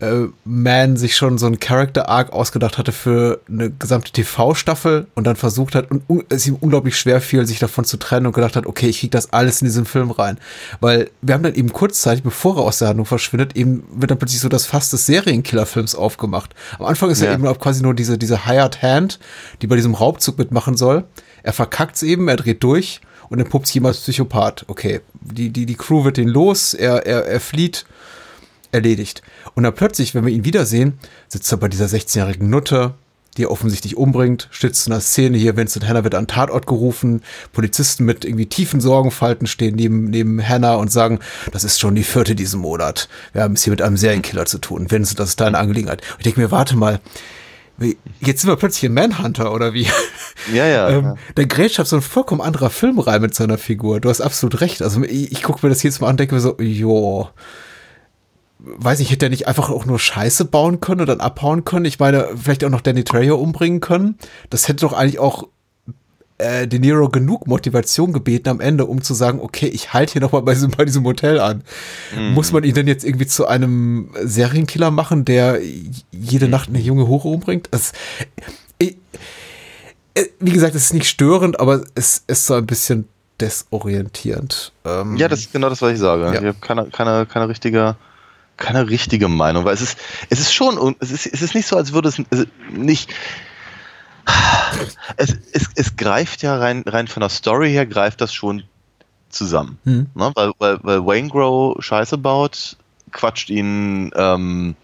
[0.00, 5.24] äh, Man sich schon so einen Character Arc ausgedacht hatte für eine gesamte TV-Staffel und
[5.24, 8.56] dann versucht hat und es ihm unglaublich schwer fiel, sich davon zu trennen und gedacht
[8.56, 10.38] hat, okay, ich krieg das alles in diesen Film rein.
[10.80, 14.18] Weil wir haben dann eben kurzzeitig, bevor er aus der Handlung verschwindet, eben wird dann
[14.18, 16.54] plötzlich so das Fass des Serienkiller-Films aufgemacht.
[16.78, 17.28] Am Anfang ist ja.
[17.28, 19.18] er eben quasi nur diese, diese Hired Hand,
[19.62, 21.04] die bei diesem Raubzug mitmachen soll.
[21.42, 24.64] Er verkackt's eben, er dreht durch und dann puppt sich jemand Psychopath.
[24.68, 27.86] Okay, die, die, die Crew wird ihn los, er, er, er flieht
[28.74, 29.22] erledigt.
[29.54, 30.98] Und dann plötzlich, wenn wir ihn wiedersehen,
[31.28, 32.94] sitzt er bei dieser 16-jährigen Nutte,
[33.36, 34.48] die er offensichtlich umbringt.
[34.50, 37.22] Steht zu einer Szene hier, Vincent Hannah wird an den Tatort gerufen.
[37.52, 41.18] Polizisten mit irgendwie tiefen Sorgenfalten stehen neben, neben Hannah und sagen,
[41.52, 43.08] das ist schon die vierte diesen Monat.
[43.32, 44.90] Wir haben es hier mit einem Serienkiller zu tun.
[44.90, 46.02] Vincent, das ist deine Angelegenheit.
[46.12, 47.00] Und ich denke mir, warte mal,
[48.20, 49.88] jetzt sind wir plötzlich ein Manhunter oder wie?
[50.52, 50.88] Ja, ja.
[50.90, 51.14] ähm, ja.
[51.36, 54.00] Der Grätsch hat so ein vollkommen anderer Film rein mit seiner Figur.
[54.00, 54.82] Du hast absolut recht.
[54.82, 57.28] Also ich, ich gucke mir das jedes Mal an und denke mir so, jo,
[58.64, 61.84] weiß ich, hätte er nicht einfach auch nur Scheiße bauen können und dann abhauen können?
[61.84, 64.18] Ich meine, vielleicht auch noch Danny Trejo umbringen können.
[64.50, 65.48] Das hätte doch eigentlich auch
[66.38, 70.22] äh, De Niro genug Motivation gebeten am Ende, um zu sagen, okay, ich halte hier
[70.22, 71.62] nochmal bei diesem, bei diesem Hotel an.
[72.32, 75.60] Muss man ihn denn jetzt irgendwie zu einem Serienkiller machen, der
[76.10, 77.68] jede Nacht eine junge Hure umbringt?
[77.70, 77.92] Das,
[78.78, 78.96] ich,
[80.14, 83.08] äh, wie gesagt, es ist nicht störend, aber es ist so ein bisschen
[83.40, 84.72] desorientierend.
[84.84, 86.22] Ähm, Ja, das ist genau das, was ich sage.
[86.22, 86.32] Ja.
[86.32, 87.96] Ich habe keine, keine, keine richtige,
[88.56, 89.98] keine richtige Meinung, weil es ist,
[90.30, 93.12] es ist schon, es ist, es ist nicht so, als würde es also nicht.
[95.16, 98.64] Es, es, es greift ja rein, rein von der Story her, greift das schon
[99.28, 99.78] zusammen.
[99.84, 100.06] Hm.
[100.14, 100.32] Ne?
[100.34, 102.76] Weil, weil, weil Wayne Grow Scheiße baut,
[103.12, 104.76] quatscht ihn ähm,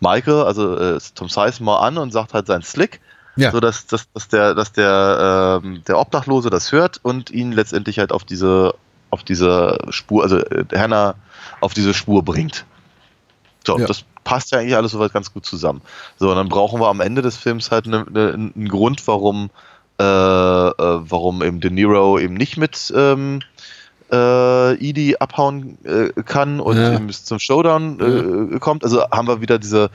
[0.00, 3.00] Michael, also äh, Tom Sizemore an und sagt halt sein Slick
[3.36, 3.50] Ja.
[3.50, 7.98] so dass, dass, dass der, dass der, ähm, der Obdachlose das hört und ihn letztendlich
[7.98, 8.74] halt auf diese,
[9.10, 11.14] auf diese Spur, also äh, Hannah
[11.60, 12.66] auf diese Spur bringt.
[13.66, 13.86] So, Ja.
[13.86, 15.82] das passt ja eigentlich alles soweit ganz gut zusammen.
[16.18, 19.50] So, und dann brauchen wir am Ende des Films halt ne, ne, einen Grund, warum,
[19.98, 23.40] äh, äh, warum eben De Niro eben nicht mit ähm,
[24.10, 26.94] äh, Edie abhauen äh, kann und Ja.
[26.94, 28.84] eben bis zum Showdown äh, kommt.
[28.84, 29.90] Also haben wir wieder diese,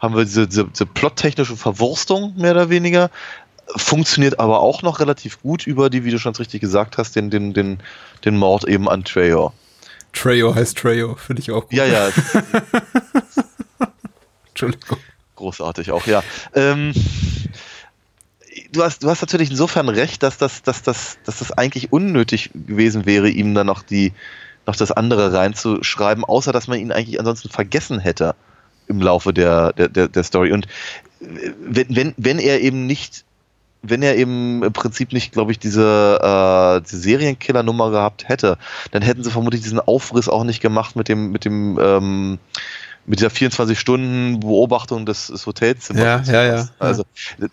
[0.00, 3.10] haben wir diese, diese, diese plottechnische Verwurstung mehr oder weniger.
[3.76, 7.30] Funktioniert aber auch noch relativ gut über die, wie du schon richtig gesagt hast, den,
[7.30, 7.78] den, den,
[8.24, 9.52] den Mord eben an Trejo.
[10.12, 11.72] Trejo heißt Trejo, finde ich auch gut.
[11.72, 12.08] Ja, ja,
[14.48, 14.98] Entschuldigung.
[15.36, 16.22] großartig auch, ja.
[16.54, 16.92] Ähm,
[18.72, 22.50] du, hast, du hast natürlich insofern recht, dass das, dass, das, dass das eigentlich unnötig
[22.54, 24.12] gewesen wäre, ihm dann noch, die,
[24.66, 28.34] noch das andere reinzuschreiben, außer dass man ihn eigentlich ansonsten vergessen hätte
[28.88, 30.52] im Laufe der, der, der, der Story.
[30.52, 30.66] Und
[31.20, 33.24] wenn, wenn, wenn er eben nicht
[33.82, 38.56] wenn er eben im Prinzip nicht, glaube ich, diese, äh, diese Serienkiller-Nummer gehabt hätte,
[38.92, 42.38] dann hätten sie vermutlich diesen Aufriss auch nicht gemacht mit dem, mit dem, ähm,
[43.04, 46.28] mit dieser 24-Stunden-Beobachtung des, des Hotelzimmers.
[46.28, 46.68] Ja, ja, ja.
[46.78, 47.02] Also,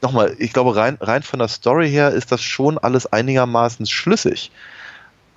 [0.02, 4.52] nochmal, ich glaube, rein, rein von der Story her ist das schon alles einigermaßen schlüssig.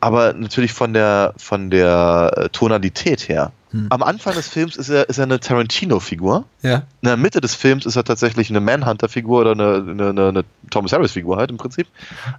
[0.01, 3.53] Aber natürlich von der, von der äh, Tonalität her.
[3.73, 3.87] Hm.
[3.91, 6.45] Am Anfang des Films ist er, ist er eine Tarantino-Figur.
[6.63, 6.77] Ja.
[7.01, 10.45] In der Mitte des Films ist er tatsächlich eine Manhunter-Figur oder eine, eine, eine, eine
[10.71, 11.89] Thomas Harris-Figur halt im Prinzip.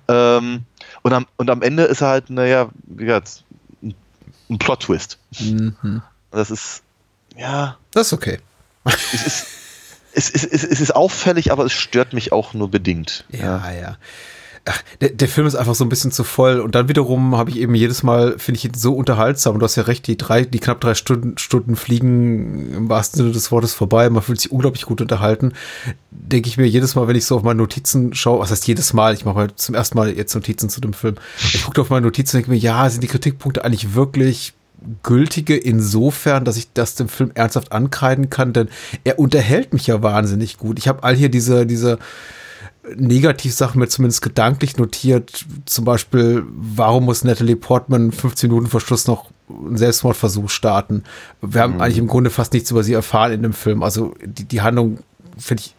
[0.08, 0.64] Ähm,
[1.02, 3.44] und, am, und am Ende ist er halt, naja, wie gesagt,
[3.82, 5.18] ein, Plot-Twist.
[5.40, 6.02] Mhm.
[6.32, 6.84] Das ist,
[7.36, 8.40] ja, Das ist okay.
[8.86, 9.48] es ist,
[10.14, 13.26] es, ist, es, ist, es ist auffällig, aber es stört mich auch nur bedingt.
[13.30, 13.98] Ja, ja.
[14.66, 16.61] Ach, der, der Film ist einfach so ein bisschen zu voll.
[16.61, 19.55] Und dann wiederum habe ich eben jedes Mal, finde ich ihn so unterhaltsam.
[19.55, 23.18] Und du hast ja recht, die drei, die knapp drei Stunden, Stunden fliegen im wahrsten
[23.18, 25.51] Sinne des Wortes vorbei, man fühlt sich unglaublich gut unterhalten,
[26.11, 28.93] denke ich mir jedes Mal, wenn ich so auf meine Notizen schaue, was heißt jedes
[28.93, 31.89] Mal, ich mache halt zum ersten Mal jetzt Notizen zu dem Film, ich gucke auf
[31.89, 34.53] meine Notizen und denke mir, ja, sind die Kritikpunkte eigentlich wirklich
[35.01, 38.70] gültige insofern, dass ich das dem Film ernsthaft ankreiden kann, denn
[39.03, 40.80] er unterhält mich ja wahnsinnig gut.
[40.80, 41.99] Ich habe all hier diese, diese
[42.96, 45.46] Negativsachen mir zumindest gedanklich notiert.
[45.66, 51.04] Zum Beispiel, warum muss Natalie Portman 15 Minuten vor Schluss noch einen Selbstmordversuch starten?
[51.42, 53.84] Wir haben eigentlich im Grunde fast nichts über sie erfahren in dem Film.
[53.84, 55.00] Also die, die Handlung,
[55.38, 55.76] finde ich,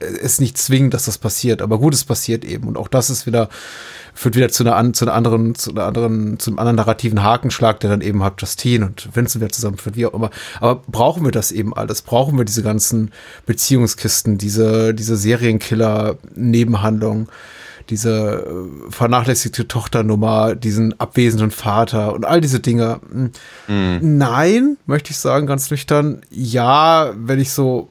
[0.00, 2.66] ist nicht zwingend, dass das passiert, aber gut, es passiert eben.
[2.66, 3.48] Und auch das ist wieder,
[4.14, 7.80] führt wieder zu einer, zu einer anderen, zu einer anderen, zu einem anderen narrativen Hakenschlag,
[7.80, 10.30] der dann eben halt Justine und Vincent wieder zusammenführt, wie auch immer.
[10.60, 12.02] Aber brauchen wir das eben alles?
[12.02, 13.12] Brauchen wir diese ganzen
[13.46, 17.28] Beziehungskisten, diese, diese Serienkiller-Nebenhandlungen?
[17.88, 23.00] diese äh, vernachlässigte Tochternummer, diesen abwesenden Vater und all diese Dinge.
[23.66, 24.18] Hm.
[24.18, 26.20] Nein, möchte ich sagen, ganz nüchtern.
[26.30, 27.88] Ja, wenn ich so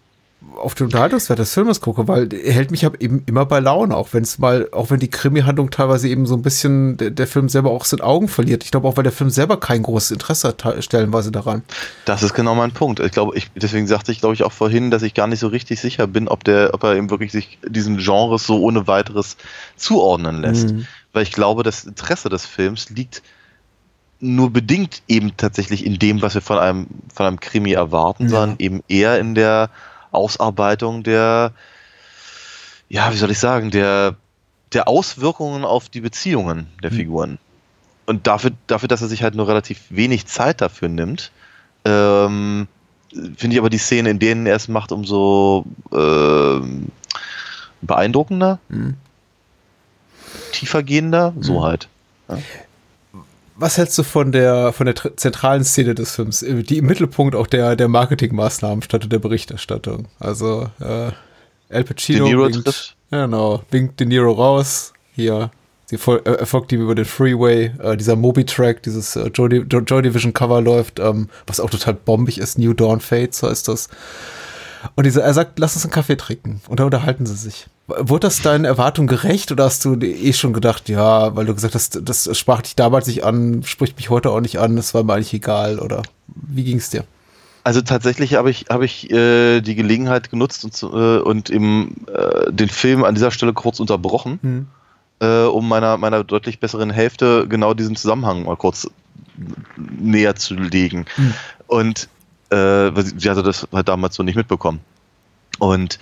[0.57, 4.09] auf den Unterhaltungswert des Filmes gucke, weil er hält mich eben immer bei Laune, auch
[4.13, 7.49] wenn es mal, auch wenn die Krimi-Handlung teilweise eben so ein bisschen der, der Film
[7.49, 8.63] selber auch den Augen verliert.
[8.63, 11.63] Ich glaube auch, weil der Film selber kein großes Interesse hat, stellenweise daran.
[12.05, 12.99] Das ist genau mein Punkt.
[12.99, 15.47] Ich glaube, ich, deswegen sagte ich, glaube ich, auch vorhin, dass ich gar nicht so
[15.47, 19.37] richtig sicher bin, ob der, ob er eben wirklich sich diesen Genres so ohne weiteres
[19.75, 20.71] zuordnen lässt.
[20.71, 20.87] Mhm.
[21.13, 23.21] Weil ich glaube, das Interesse des Films liegt
[24.21, 28.29] nur bedingt eben tatsächlich in dem, was wir von einem, von einem Krimi erwarten, Ja.
[28.29, 29.69] sondern eben eher in der
[30.11, 31.53] Ausarbeitung der,
[32.89, 34.15] ja, wie soll ich sagen, der,
[34.73, 36.95] der Auswirkungen auf die Beziehungen der Mhm.
[36.95, 37.37] Figuren.
[38.05, 41.31] Und dafür, dafür, dass er sich halt nur relativ wenig Zeit dafür nimmt,
[41.85, 42.67] ähm,
[43.11, 46.87] finde ich aber die Szene, in denen er es macht, umso, ähm,
[47.81, 48.95] beeindruckender, Mhm.
[50.51, 51.87] tiefergehender, so halt.
[53.61, 56.85] Was hältst du von der, von der tr- zentralen Szene des Films, äh, die im
[56.85, 60.07] Mittelpunkt auch der, der Marketingmaßnahmen statt der Berichterstattung?
[60.19, 61.11] Also, äh,
[61.71, 65.51] Al Pacino De Niro winkt, genau, winkt De Niro raus, hier,
[65.85, 70.01] sie fol- äh, erfolgt ihm über den Freeway, äh, dieser Moby-Track, dieses äh, Joy, Joy
[70.01, 73.89] Division Cover läuft, ähm, was auch total bombig ist, New Dawn Fates heißt das.
[74.95, 76.61] Und dieser, er sagt, lass uns einen Kaffee trinken.
[76.69, 77.67] Und da unterhalten sie sich.
[77.97, 81.75] Wurde das deinen Erwartungen gerecht oder hast du eh schon gedacht, ja, weil du gesagt
[81.75, 85.03] hast, das sprach dich damals nicht an, spricht mich heute auch nicht an, das war
[85.03, 87.03] mir eigentlich egal oder wie ging es dir?
[87.63, 92.51] Also tatsächlich habe ich, habe ich äh, die Gelegenheit genutzt und, äh, und im, äh,
[92.51, 94.67] den Film an dieser Stelle kurz unterbrochen,
[95.19, 98.89] äh, um meiner, meiner deutlich besseren Hälfte genau diesen Zusammenhang mal kurz
[99.77, 101.05] näher zu legen.
[101.17, 101.33] Mhm.
[101.67, 102.09] Und
[102.49, 104.79] äh, sie hatte das halt damals so nicht mitbekommen.
[105.59, 105.99] Und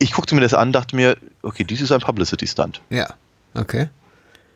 [0.00, 2.80] ich guckte mir das an, dachte mir, okay, dies ist ein Publicity-Stunt.
[2.90, 3.14] Ja.
[3.54, 3.88] Okay.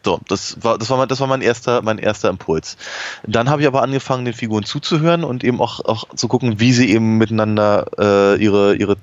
[0.04, 2.76] So, das war, das war, mein, das war mein, erster, mein erster Impuls.
[3.26, 6.72] Dann habe ich aber angefangen, den Figuren zuzuhören und eben auch, auch zu gucken, wie
[6.72, 8.96] sie eben miteinander äh, ihre, ihre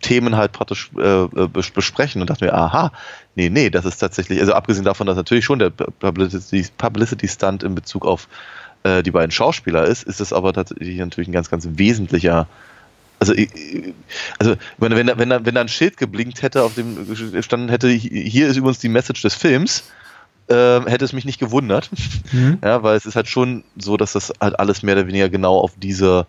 [0.00, 2.92] Themen halt praktisch äh, äh, bes- besprechen und dachte mir, aha,
[3.34, 7.62] nee, nee, das ist tatsächlich, also abgesehen davon, dass natürlich schon der Publicity, Publicity Stunt
[7.62, 8.26] in Bezug auf
[8.82, 12.46] äh, die beiden Schauspieler ist, ist es aber tatsächlich natürlich ein ganz, ganz wesentlicher
[13.20, 13.32] also,
[14.38, 17.88] also wenn, da- wenn, da- wenn da ein Schild geblinkt hätte, auf dem gestanden hätte,
[17.88, 19.84] hier ist übrigens die Message des Films,
[20.48, 21.90] ähm, hätte es mich nicht gewundert.
[22.32, 22.58] Mhm.
[22.64, 25.58] Ja, weil es ist halt schon so, dass das halt alles mehr oder weniger genau
[25.60, 26.26] auf diese,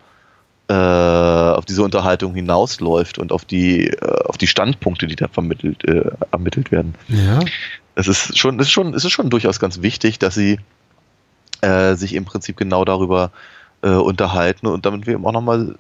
[0.68, 5.84] äh, auf diese Unterhaltung hinausläuft und auf die, äh, auf die Standpunkte, die da vermittelt,
[5.88, 6.94] äh, ermittelt werden.
[7.08, 7.40] Ja.
[7.96, 10.60] Es ist schon, es ist schon, es ist schon durchaus ganz wichtig, dass sie
[11.62, 13.32] äh, sich im Prinzip genau darüber
[13.82, 15.76] äh, unterhalten und damit wir eben auch nochmal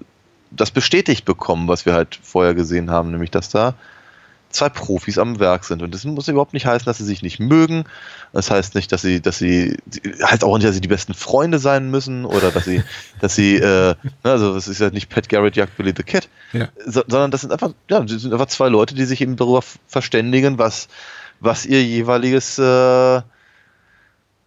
[0.51, 3.75] das bestätigt bekommen, was wir halt vorher gesehen haben, nämlich dass da
[4.51, 5.81] zwei Profis am Werk sind.
[5.81, 7.85] Und das muss überhaupt nicht heißen, dass sie sich nicht mögen.
[8.33, 9.77] Das heißt nicht, dass sie, dass sie,
[10.23, 12.83] heißt auch nicht, dass sie die besten Freunde sein müssen oder dass sie,
[13.21, 16.29] dass sie, äh, ne, also es ist ja nicht Pat Garrett jagt Billy the Kid,
[16.51, 16.67] Ja.
[16.85, 19.63] so, sondern das sind einfach, ja, das sind einfach zwei Leute, die sich eben darüber
[19.87, 20.87] verständigen, was,
[21.39, 23.21] was ihr jeweiliges äh, äh,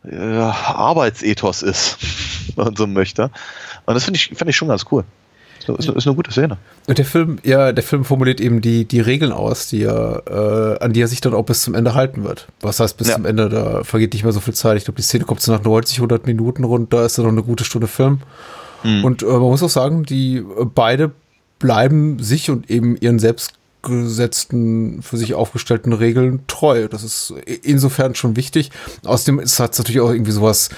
[0.05, 1.97] Arbeitsethos ist,
[2.57, 3.31] wenn man so möchte.
[3.87, 5.05] Und das finde ich, finde ich schon ganz cool.
[5.69, 6.59] Ist, ist eine gute Szene.
[6.87, 10.23] Und der Film, ja, der Film formuliert eben die, die Regeln aus, die er,
[10.81, 12.47] äh, an die er sich dann auch bis zum Ende halten wird.
[12.61, 13.15] Was heißt bis Ja.
[13.15, 14.77] zum Ende, da vergeht nicht mehr so viel Zeit.
[14.77, 17.33] Ich glaube, die Szene kommt so nach 90, 100 Minuten rund, da ist dann noch
[17.33, 18.21] eine gute Stunde Film.
[19.03, 21.13] Und äh, man muss auch sagen, die äh, beide
[21.59, 26.89] bleiben sich und eben ihren selbstgesetzten, für sich aufgestellten Regeln treu.
[26.89, 28.71] Das ist insofern schon wichtig.
[29.05, 30.69] Außerdem ist es natürlich auch irgendwie sowas,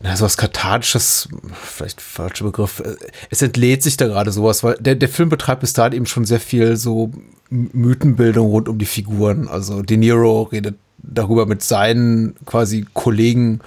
[0.00, 2.82] na, sowas kathartisches, vielleicht falscher Begriff.
[3.30, 6.24] Es entlädt sich da gerade sowas, weil der, der Film betreibt bis dahin eben schon
[6.24, 7.10] sehr viel so
[7.50, 9.48] Mythenbildung rund um die Figuren.
[9.48, 13.60] Also De Niro redet darüber mit seinen quasi Kollegen,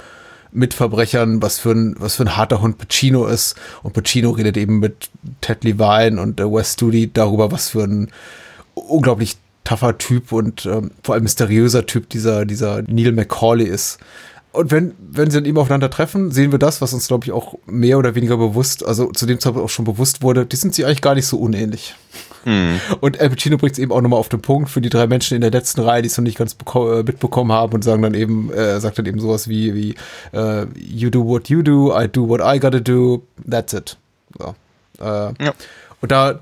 [0.54, 3.56] Mitverbrechern, was für ein, was für ein harter Hund Pacino ist.
[3.84, 5.10] Und Pacino redet eben mit
[5.40, 8.10] Ted Levine und äh, Wes Studi darüber, was für ein
[8.74, 14.00] unglaublich tougher Typ und ähm, vor allem mysteriöser Typ dieser, dieser Neil McCauley ist.
[14.52, 17.32] Und wenn, wenn sie dann eben aufeinander treffen, sehen wir das, was uns, glaube ich,
[17.32, 20.76] auch mehr oder weniger bewusst, also zu dem Zeitpunkt auch schon bewusst wurde, die sind
[20.76, 21.96] sich eigentlich gar nicht so unähnlich.
[23.02, 25.36] Und Al Pacino bringt es eben auch nochmal auf den Punkt für die drei Menschen
[25.36, 28.16] in der letzten Reihe, die es noch nicht ganz äh, mitbekommen haben und sagen dann
[28.16, 29.96] eben, äh, sagt dann eben sowas wie, wie
[30.34, 33.98] äh, You do what you do, I do what I gotta do, that's it.
[34.38, 34.56] So.
[35.00, 35.06] Äh,
[35.44, 35.54] Ja.
[36.02, 36.40] Und da,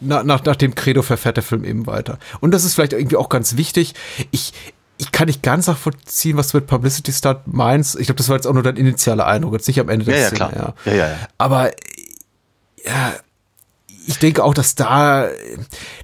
[0.00, 2.18] na, nach, nach dem Credo verfährt der Film eben weiter.
[2.40, 3.94] Und das ist vielleicht irgendwie auch ganz wichtig.
[4.30, 4.54] Ich,
[4.96, 7.96] ich kann nicht ganz nachvollziehen, was du mit Publicity Start meinst.
[7.98, 10.14] Ich glaube, das war jetzt auch nur dein initialer Eindruck, jetzt nicht am Ende der
[10.16, 10.36] Ja, ja, Szene.
[10.50, 10.74] klar.
[10.86, 11.16] Ja, ja, ja.
[11.38, 11.70] Aber
[12.84, 13.12] ja,
[14.06, 15.28] ich denke auch, dass da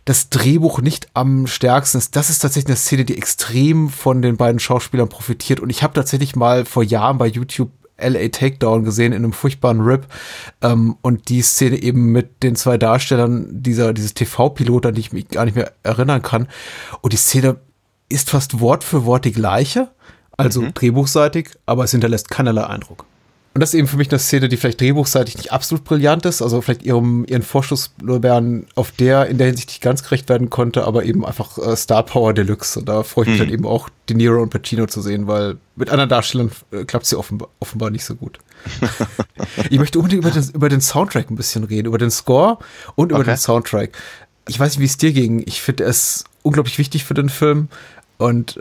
[0.07, 2.17] das Drehbuch nicht am stärksten ist.
[2.17, 5.61] Das ist tatsächlich eine Szene, die extrem von den beiden Schauspielern profitiert.
[5.61, 9.83] Und ich habe tatsächlich mal vor Jahren bei YouTube LA Takedown gesehen in einem furchtbaren
[9.83, 10.07] Rip
[10.63, 15.13] ähm, und die Szene eben mit den zwei Darstellern dieser dieses TV-Pilot, an die ich
[15.13, 16.49] mich gar nicht mehr erinnern kann.
[17.03, 17.61] Und die Szene
[18.11, 19.89] ist fast Wort für Wort die gleiche,
[20.37, 23.07] also drehbuchseitig, aber es hinterlässt keinerlei Eindruck.
[23.53, 26.41] Und das ist eben für mich eine Szene, die vielleicht drehbuchseitig nicht absolut brillant ist,
[26.41, 30.85] also vielleicht ihrem, ihren Vorschusslorbeeren auf der in der Hinsicht nicht ganz gerecht werden konnte,
[30.85, 32.79] aber eben einfach äh, Star Power Deluxe.
[32.79, 35.57] Und da freue ich mich dann eben auch, De Niro und Pacino zu sehen, weil
[35.75, 38.39] mit anderen Darstellern äh, klappt sie offenbar, offenbar nicht so gut.
[39.71, 42.59] ich möchte unbedingt über den, über den Soundtrack ein bisschen reden, über den Score
[42.95, 43.31] und über Okay.
[43.33, 43.91] den Soundtrack.
[44.49, 45.43] Ich weiß nicht, wie es dir ging.
[45.47, 47.69] Ich finde es unglaublich wichtig für den Film
[48.21, 48.61] und äh,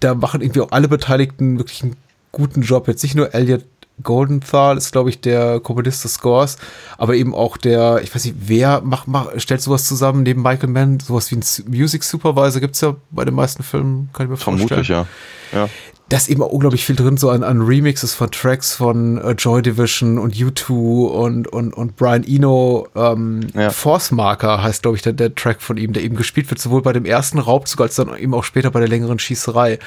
[0.00, 1.96] da machen irgendwie auch alle Beteiligten wirklich einen
[2.32, 2.88] guten Job.
[2.88, 3.64] Jetzt nicht nur Elliot
[4.02, 6.56] Goldenthal ist, glaube ich, der Komponist des Scores,
[6.96, 10.70] aber eben auch der, ich weiß nicht, wer macht, macht, stellt sowas zusammen neben Michael
[10.70, 14.30] Mann, sowas wie ein Music Supervisor gibt es ja bei den meisten Filmen, kann ich
[14.30, 15.06] mir Vermutlich, vorstellen.
[15.52, 15.58] ja.
[15.60, 15.68] ja.
[16.10, 19.30] Da ist eben auch unglaublich viel drin, so an, an Remixes von Tracks von äh,
[19.32, 20.70] Joy Division und U2
[21.06, 22.88] und, und, und Brian Eno.
[22.94, 23.70] Ähm, Ja.
[23.70, 26.82] Force Marker heißt, glaube ich, der, der Track von ihm, der eben gespielt wird, sowohl
[26.82, 29.78] bei dem ersten Raubzug als dann eben auch später bei der längeren Schießerei.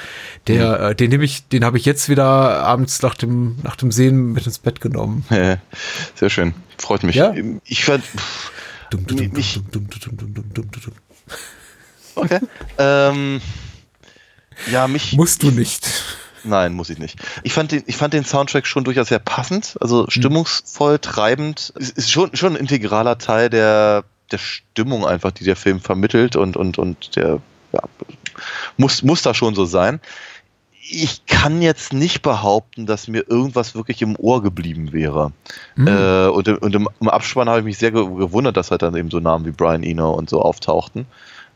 [0.48, 3.92] Der, äh, den nehme ich, den habe ich jetzt wieder abends nach dem, nach dem
[3.92, 5.24] Sehen mit ins Bett genommen.
[6.16, 6.52] Sehr schön.
[6.78, 7.14] Freut mich.
[7.14, 7.32] Ja.
[7.64, 8.02] Ich fand.
[12.16, 12.40] Okay.
[12.78, 13.40] ähm,
[14.70, 15.14] ja, mich.
[15.14, 15.86] Musst du nicht.
[16.44, 17.18] Nein, muss ich nicht.
[17.42, 21.72] Ich fand den, ich fand den Soundtrack schon durchaus sehr passend, also stimmungsvoll, treibend.
[21.78, 26.36] Es ist schon, schon ein integraler Teil der, der Stimmung einfach, die der Film vermittelt
[26.36, 27.40] und, und, und der,
[27.72, 27.80] ja,
[28.76, 30.00] muss, muss da schon so sein.
[30.90, 35.32] Ich kann jetzt nicht behaupten, dass mir irgendwas wirklich im Ohr geblieben wäre.
[35.76, 38.80] Äh, und, im- und im, im Abspann habe ich mich sehr ge- gewundert, dass halt
[38.82, 41.04] dann eben so Namen wie Brian Eno und so auftauchten.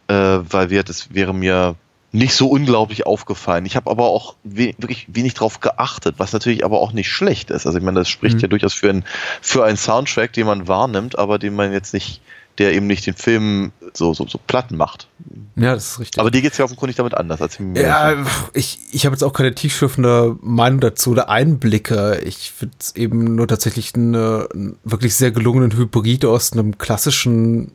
[0.09, 1.77] Äh, weil wir, das wäre mir
[2.13, 3.65] nicht so unglaublich aufgefallen.
[3.65, 7.51] Ich habe aber auch we wirklich wenig drauf geachtet, was natürlich aber auch nicht schlecht
[7.51, 7.67] ist.
[7.67, 8.41] Also ich meine, das spricht Mhm.
[8.43, 9.05] ja durchaus für, ein,
[9.41, 12.21] für einen Soundtrack, den man wahrnimmt, aber den man jetzt nicht,
[12.59, 15.09] der eben nicht den Film so, so, so platt macht.
[15.57, 16.21] Ja, das ist richtig.
[16.21, 17.81] Aber dir geht's ja offenkundig damit anders als mir.
[17.81, 18.15] Ja,
[18.53, 22.21] ich, ich habe jetzt auch keine tiefschürfende Meinung dazu oder Einblicke.
[22.27, 27.73] Ich finde es eben nur tatsächlich eine, einen wirklich sehr gelungenen Hybrid aus einem klassischen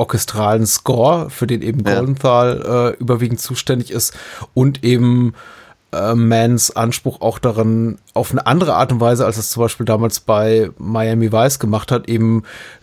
[0.00, 1.96] orchestralen Score, für den eben Ja.
[1.96, 4.16] Goldenthal äh, überwiegend zuständig ist
[4.54, 5.34] und eben
[5.92, 9.86] äh, Mans Anspruch auch daran, auf eine andere Art und Weise, als es zum Beispiel
[9.86, 12.42] damals bei Miami Vice gemacht hat, eben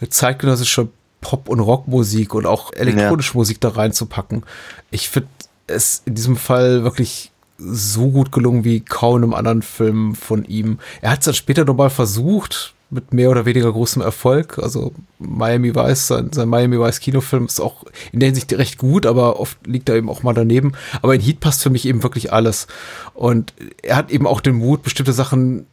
[0.09, 0.89] zeitgenössische
[1.21, 4.43] Pop- und Rockmusik und auch elektronische Musik da reinzupacken.
[4.91, 5.29] Ich finde
[5.65, 10.45] es in diesem Fall wirklich so gut gelungen wie kaum in einem anderen Film von
[10.45, 10.77] ihm.
[11.01, 14.59] Er hat es dann später nochmal versucht, mit mehr oder weniger großem Erfolg.
[14.59, 19.05] Also Miami Vice, sein, sein Miami Vice Kinofilm ist auch in der Hinsicht recht gut,
[19.05, 20.73] aber oft liegt er eben auch mal daneben.
[21.01, 22.67] Aber in Heat passt für mich eben wirklich alles.
[23.13, 25.67] Und er hat eben auch den Mut, bestimmte Sachen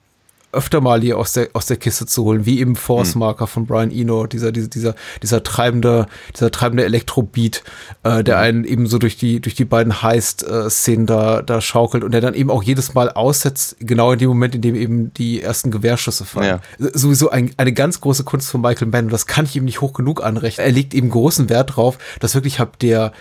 [0.55, 3.67] öfter mal hier aus der, aus der Kiste zu holen, wie eben Force Marker von
[3.67, 7.63] Brian Eno, dieser, dieser, dieser, dieser treibende, dieser treibende Elektrobeat,
[8.03, 12.13] äh, der einen eben so durch die, durch die beiden Heist-Szenen da, da schaukelt und
[12.13, 15.43] der dann eben auch jedes Mal aussetzt, genau in dem Moment, in dem eben die
[15.43, 16.61] ersten Gewehrschüsse fallen.
[16.79, 16.89] Ja.
[16.93, 19.81] Sowieso ein, eine ganz große Kunst von Michael Mann und das kann ich ihm nicht
[19.81, 20.67] hoch genug anrechnen.
[20.67, 23.13] Er legt eben großen Wert drauf, dass wirklich habt der,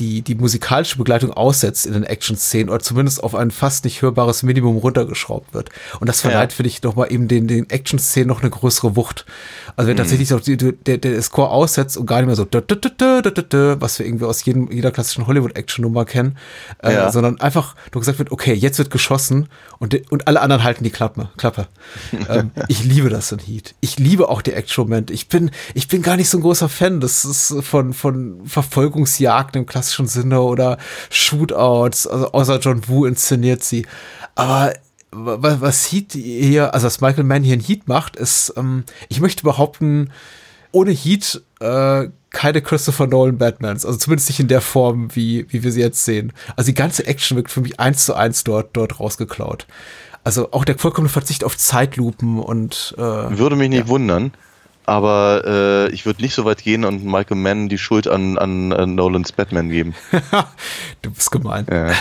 [0.00, 4.42] die, die musikalische Begleitung aussetzt in den Action-Szenen oder zumindest auf ein fast nicht hörbares
[4.42, 5.70] Minimum runtergeschraubt wird.
[6.00, 6.56] Und das verleiht, Ja.
[6.56, 9.26] finde ich, nochmal eben den, den Action-Szenen noch eine größere Wucht.
[9.76, 9.90] Also Mhm.
[9.90, 14.06] wenn tatsächlich so die, der, der Score aussetzt und gar nicht mehr so, was wir
[14.06, 16.36] irgendwie aus jedem, jeder klassischen Hollywood-Action-Nummer kennen,
[16.82, 17.12] äh, Ja.
[17.12, 19.48] sondern einfach nur gesagt wird, okay, jetzt wird geschossen
[19.78, 21.28] und, und alle anderen halten die Klappe.
[21.36, 21.66] Klappe.
[22.28, 23.74] ähm, ich liebe das in Heat.
[23.80, 25.12] Ich liebe auch die Action-Momente.
[25.12, 27.00] Ich bin, ich bin gar nicht so ein großer Fan.
[27.00, 30.78] Das ist von, von Verfolgungsjagden im klassischen Sinne oder
[31.10, 32.06] Shootouts.
[32.06, 33.86] Also außer John Woo inszeniert sie.
[34.34, 34.72] Aber
[35.10, 39.20] wa- was Heat hier, also was Michael Mann hier in Heat macht, ist, ähm, ich
[39.20, 40.10] möchte behaupten,
[40.72, 43.84] ohne Heat äh, keine Christopher Nolan Batmans.
[43.84, 46.32] Also zumindest nicht in der Form, wie, wie wir sie jetzt sehen.
[46.56, 49.66] Also die ganze Action wirkt für mich eins zu eins dort, dort rausgeklaut.
[50.22, 54.32] Also auch der vollkommene Verzicht auf Zeitlupen und äh, Würde mich nicht wundern.
[54.90, 58.72] Aber äh, ich würde nicht so weit gehen und Michael Mann die Schuld an, an,
[58.72, 59.94] an Nolans Batman geben.
[61.02, 61.64] du bist gemein.
[61.70, 61.92] Ja.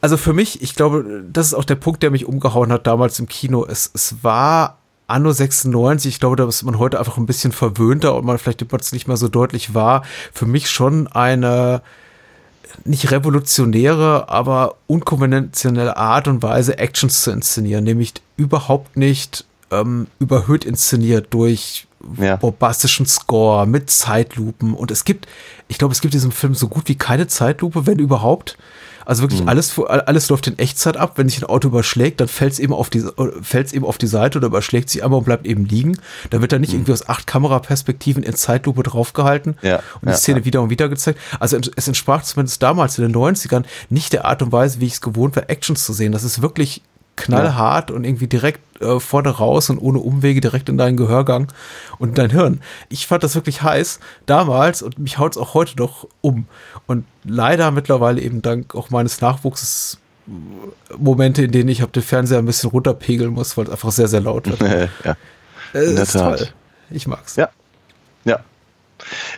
[0.00, 3.18] Also für mich, ich glaube, das ist auch der Punkt, der mich umgehauen hat damals
[3.18, 3.66] im Kino.
[3.68, 4.78] Es, es war
[5.08, 8.64] Anno 96, ich glaube, da ist man heute einfach ein bisschen verwöhnter und man vielleicht
[8.72, 10.04] es nicht mehr so deutlich war.
[10.32, 11.82] Für mich schon eine
[12.84, 20.64] nicht revolutionäre, aber unkonventionelle Art und Weise, Actions zu inszenieren, nämlich überhaupt nicht ähm, überhöht
[20.64, 21.86] inszeniert durch
[22.18, 22.36] Ja.
[22.36, 24.74] bombastischen Score mit Zeitlupen.
[24.74, 25.26] Und es gibt,
[25.68, 28.56] ich glaube, es gibt in diesem Film so gut wie keine Zeitlupe, wenn überhaupt.
[29.06, 31.14] Also wirklich alles, alles läuft in Echtzeit ab.
[31.16, 33.02] Wenn sich ein Auto überschlägt, dann fällt es eben auf die,
[33.42, 35.98] fällt's eben auf die Seite oder überschlägt sich einmal und bleibt eben liegen.
[36.28, 40.16] Da wird dann nicht irgendwie aus acht Kameraperspektiven in Zeitlupe draufgehalten Ja, und die ja,
[40.16, 40.44] Szene ja.
[40.44, 41.18] wieder und wieder gezeigt.
[41.40, 44.94] Also es entsprach zumindest damals in den 90ern nicht der Art und Weise, wie ich
[44.94, 46.12] es gewohnt war, Actions zu sehen.
[46.12, 46.82] Das ist wirklich
[47.20, 51.52] knallhart und irgendwie direkt äh, vorne raus und ohne Umwege direkt in deinen Gehörgang
[51.98, 52.60] und in dein Hirn.
[52.88, 56.46] Ich fand das wirklich heiß damals und mich haut es auch heute noch um.
[56.86, 62.02] Und leider mittlerweile eben dank auch meines Nachwuchses äh, Momente, in denen ich hab den
[62.02, 64.60] Fernseher ein bisschen runterpegeln muss, weil es einfach sehr, sehr laut wird.
[65.04, 65.16] ja.
[65.74, 66.38] Äh, in der Tat.
[66.38, 66.48] toll.
[66.90, 67.36] Ich mag's.
[67.36, 67.50] Ja.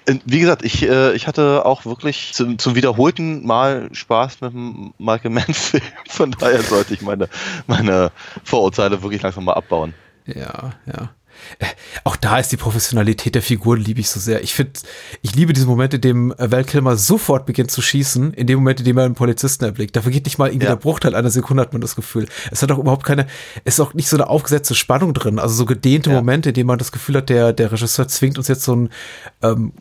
[0.07, 0.15] Ja.
[0.15, 4.53] Äh, Wie gesagt, ich, äh, ich hatte auch wirklich zum, zum wiederholten Mal Spaß mit
[4.53, 5.83] dem Michael Mann-Film.
[6.09, 7.29] Von daher sollte ich meine,
[7.67, 8.11] meine
[8.45, 9.95] Vorurteile wirklich langsam mal abbauen.
[10.27, 11.11] Ja, ja.
[11.59, 11.67] Äh,
[12.05, 14.43] Auch da ist die Professionalität der Figuren liebe ich so sehr.
[14.43, 14.73] Ich finde,
[15.23, 18.59] ich liebe diesen Moment, in dem äh, Val Kilmer sofort beginnt zu schießen, in dem
[18.59, 19.95] Moment, in dem er einen Polizisten erblickt.
[19.97, 20.73] Da vergeht nicht mal irgendwie Ja.
[20.73, 22.27] der Bruchteil einer Sekunde, hat man das Gefühl.
[22.51, 23.27] Es hat auch überhaupt keine,
[23.65, 26.17] es ist auch nicht so eine aufgesetzte Spannung drin, also so gedehnte Ja.
[26.17, 28.91] Momente, in denen man das Gefühl hat, der, der Regisseur zwingt uns jetzt so einen
[29.43, 29.73] ähm,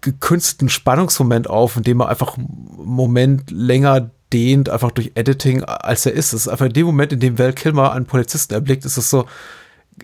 [0.00, 2.48] gekünstelten Spannungsmoment auf, in dem er einfach einen
[2.84, 6.32] Moment länger dehnt, einfach durch Editing, als er ist.
[6.32, 9.10] Es ist einfach in dem Moment, in dem Val Kilmer einen Polizisten erblickt, ist es
[9.10, 9.26] so,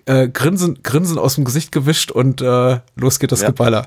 [0.06, 3.48] äh, Grinsen, Grinsen aus dem Gesicht gewischt und äh, los geht das Ja.
[3.48, 3.86] Geballer.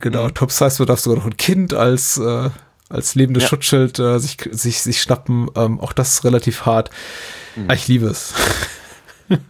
[0.00, 0.34] Genau, Mhm.
[0.34, 2.50] Tom Sizemore darf sogar noch ein Kind als, äh,
[2.88, 3.48] als lebendes Ja.
[3.50, 5.48] Schutzschild äh, sich, sich, sich schnappen.
[5.56, 6.90] Ähm, auch das ist relativ hart.
[7.68, 8.34] Ah, Ich liebe es.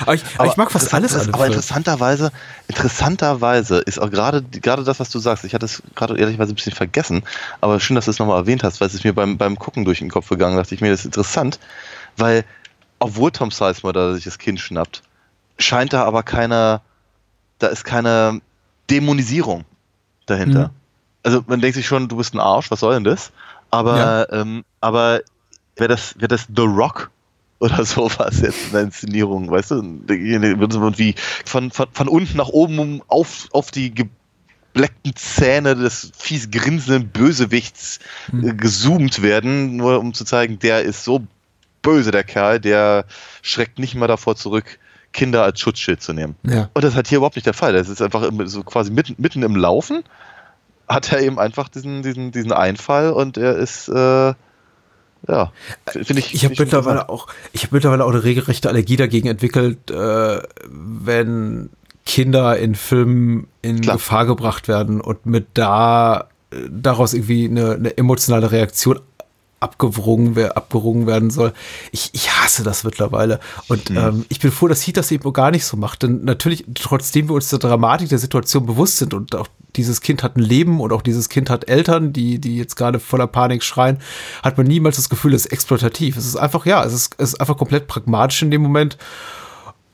[0.00, 2.32] aber, ich, aber ich mag fast alles an Aber interessanterweise,
[2.66, 5.44] interessanterweise ist auch gerade gerade das, was du sagst.
[5.44, 7.22] Ich hatte es gerade ehrlicherweise ein bisschen vergessen,
[7.60, 9.84] aber schön, dass du es nochmal erwähnt hast, weil es ist mir beim, beim Gucken
[9.84, 10.56] durch den Kopf gegangen.
[10.56, 11.58] Dachte ich mir, das ist interessant,
[12.16, 12.44] weil
[12.98, 15.02] obwohl Tom Sizemore da sich das Kind schnappt,
[15.58, 16.80] scheint da aber keine,
[17.58, 18.40] da ist keine
[18.90, 19.64] Dämonisierung
[20.26, 20.68] dahinter.
[20.68, 20.74] Mhm.
[21.22, 23.32] Also man denkt sich schon, du bist ein Arsch, was soll denn das?
[23.70, 25.20] Aber, ähm, aber
[25.76, 27.10] wäre das, wäre das The Rock
[27.60, 29.82] oder sowas jetzt in der Inszenierung, weißt du?
[30.06, 35.74] Da Würden sie irgendwie von, von, von unten nach oben auf, auf die gebleckten Zähne
[35.74, 37.98] des fies grinsenden Bösewichts
[38.32, 41.26] äh, gezoomt werden, nur um zu zeigen, der ist so
[41.82, 43.04] böse, der Kerl, der
[43.42, 44.78] schreckt nicht mal davor zurück,
[45.12, 46.36] Kinder als Schutzschild zu nehmen.
[46.42, 46.70] Ja.
[46.74, 47.72] Und das ist halt hier überhaupt nicht der Fall.
[47.72, 50.04] Das ist einfach so quasi mitten, mitten im Laufen
[50.88, 54.32] hat er eben einfach diesen, diesen, diesen Einfall und er ist, äh,
[55.26, 55.52] ja,
[55.86, 56.34] finde ich.
[56.34, 61.70] Ich habe mittlerweile auch, ich habe mittlerweile auch eine regelrechte Allergie dagegen entwickelt, äh, wenn
[62.06, 63.96] Kinder in Filmen in Klar.
[63.96, 69.00] Gefahr gebracht werden und mit da äh, daraus irgendwie eine, eine emotionale Reaktion
[69.60, 71.52] abgewrungen, abgerungen werden soll.
[71.90, 73.40] Ich, ich hasse das mittlerweile.
[73.68, 76.02] Und ähm, ich bin froh, dass Heat das eben gar nicht so macht.
[76.02, 80.22] Denn natürlich, trotzdem wir uns der Dramatik der Situation bewusst sind und auch dieses Kind
[80.22, 83.62] hat ein Leben und auch dieses Kind hat Eltern, die, die jetzt gerade voller Panik
[83.62, 83.98] schreien,
[84.42, 86.16] hat man niemals das Gefühl, es ist exploitativ.
[86.16, 88.96] Es ist einfach, ja, es ist, es ist einfach komplett pragmatisch in dem Moment.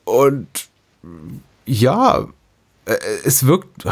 [0.05, 0.49] Und
[1.67, 2.27] ja,
[3.25, 3.87] es wirkt,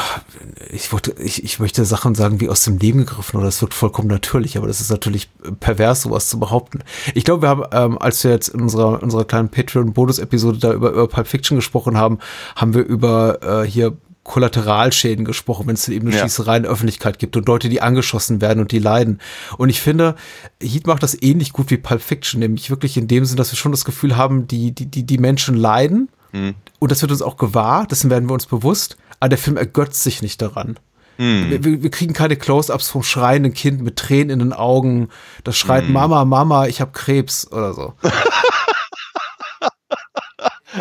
[0.70, 3.72] ich, wollte, ich, ich möchte Sachen sagen wie aus dem Leben gegriffen oder es wirkt
[3.72, 5.30] vollkommen natürlich, aber das ist natürlich
[5.61, 6.80] pervers, sowas zu behaupten.
[7.14, 10.90] Ich glaube, wir haben, ähm, als wir jetzt in unserer, unserer kleinen Patreon-Bonus-Episode da über,
[10.90, 12.18] über Pulp Fiction gesprochen haben,
[12.55, 16.22] haben wir über äh, hier Kollateralschäden gesprochen, wenn es eben eine Ja.
[16.22, 19.20] Schießerei in der Öffentlichkeit gibt und Leute, die angeschossen werden und die leiden.
[19.57, 20.16] Und ich finde,
[20.62, 23.57] Heat macht das ähnlich gut wie Pulp Fiction, nämlich wirklich in dem Sinn, dass wir
[23.57, 26.55] schon das Gefühl haben, die, die, die, die Menschen leiden Hm.
[26.82, 30.02] Und das wird uns auch gewahr, dessen werden wir uns bewusst, aber der Film ergötzt
[30.02, 30.80] sich nicht daran.
[31.16, 31.62] Hm.
[31.62, 35.08] Wir, wir, kriegen keine Close-ups vom schreienden Kind mit Tränen in den Augen,
[35.44, 35.92] das schreit Hm.
[35.92, 37.94] Mama, Mama, ich habe Krebs oder so.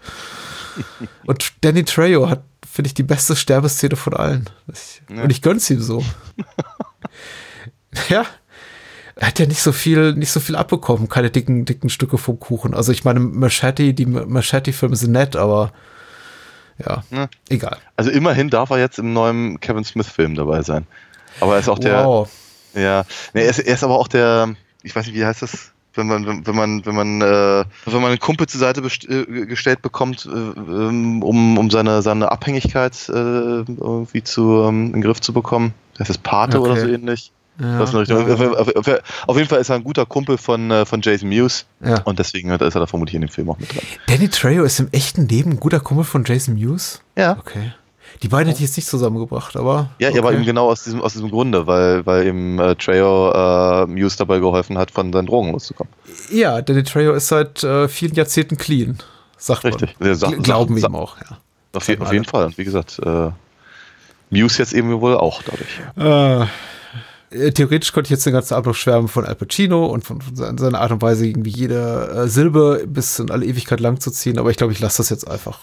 [1.26, 4.48] Und Danny Trejo hat, finde ich, die beste Sterbeszene von allen.
[4.72, 6.02] Ich, Und ich gönn's ihm so.
[8.08, 8.24] ja.
[9.16, 12.40] Er hat ja nicht so viel, nicht so viel abbekommen, keine dicken, dicken Stücke vom
[12.40, 12.74] Kuchen.
[12.74, 15.72] Also ich meine, Machete, die Machete-Filme sind nett, aber
[16.84, 17.28] ja, Ja.
[17.48, 17.78] egal.
[17.96, 20.86] Also immerhin darf er jetzt im neuen Kevin Smith-Film dabei sein.
[21.40, 22.04] Aber er ist auch der.
[22.04, 22.28] wow.
[22.74, 23.04] Ja.
[23.34, 24.54] Nee, er, ist, er ist aber auch der.
[24.82, 25.70] Ich weiß nicht, wie heißt das?
[25.96, 29.80] Wenn man, wenn, man, wenn man, äh, wenn man einen Kumpel zur Seite äh, gestellt
[29.80, 35.20] bekommt, äh, ähm, um, um seine, seine Abhängigkeit äh, irgendwie zu, ähm, in den Griff
[35.20, 35.72] zu bekommen.
[35.96, 36.68] Das ist Pate Okay.
[36.72, 37.30] oder so ähnlich.
[37.60, 37.80] Ja.
[37.80, 38.88] Auf, auf,
[39.28, 42.00] auf jeden Fall ist er ein guter Kumpel von, äh, von Jason Mewes ja.
[42.02, 43.82] und deswegen ist er da vermutlich in dem Film auch mit drin.
[44.08, 47.00] Danny Trejo ist im echten Leben ein guter Kumpel von Jason Mewes?
[47.16, 47.36] Ja.
[47.38, 47.72] Okay.
[48.22, 49.90] Die beiden hätte ich jetzt nicht zusammengebracht, aber.
[49.98, 50.18] Ja, okay.
[50.18, 54.16] aber eben genau aus diesem, aus diesem Grunde, weil, weil eben äh, Trejo äh, Muse
[54.18, 55.92] dabei geholfen hat, von seinen Drogen loszukommen.
[56.30, 58.98] Ja, Danny Trejo ist seit äh, vielen Jahrzehnten clean,
[59.36, 59.96] sagt Richtig.
[59.98, 60.14] man.
[60.14, 61.38] Sagt- Gl- Glauben wir ihm auch, ja.
[61.72, 62.46] Auf, je, auf jeden Fall.
[62.46, 63.30] Und wie gesagt, äh,
[64.30, 66.42] Muse jetzt eben wohl auch dadurch.
[66.44, 66.46] Äh,
[67.30, 70.36] theoretisch könnte ich jetzt den ganzen Abend noch schwärmen von Al Pacino und von, von
[70.58, 74.38] seiner Art und Weise, irgendwie jede äh, Silbe bis in alle Ewigkeit lang zu ziehen,
[74.38, 75.58] aber ich glaube, ich lasse das jetzt einfach.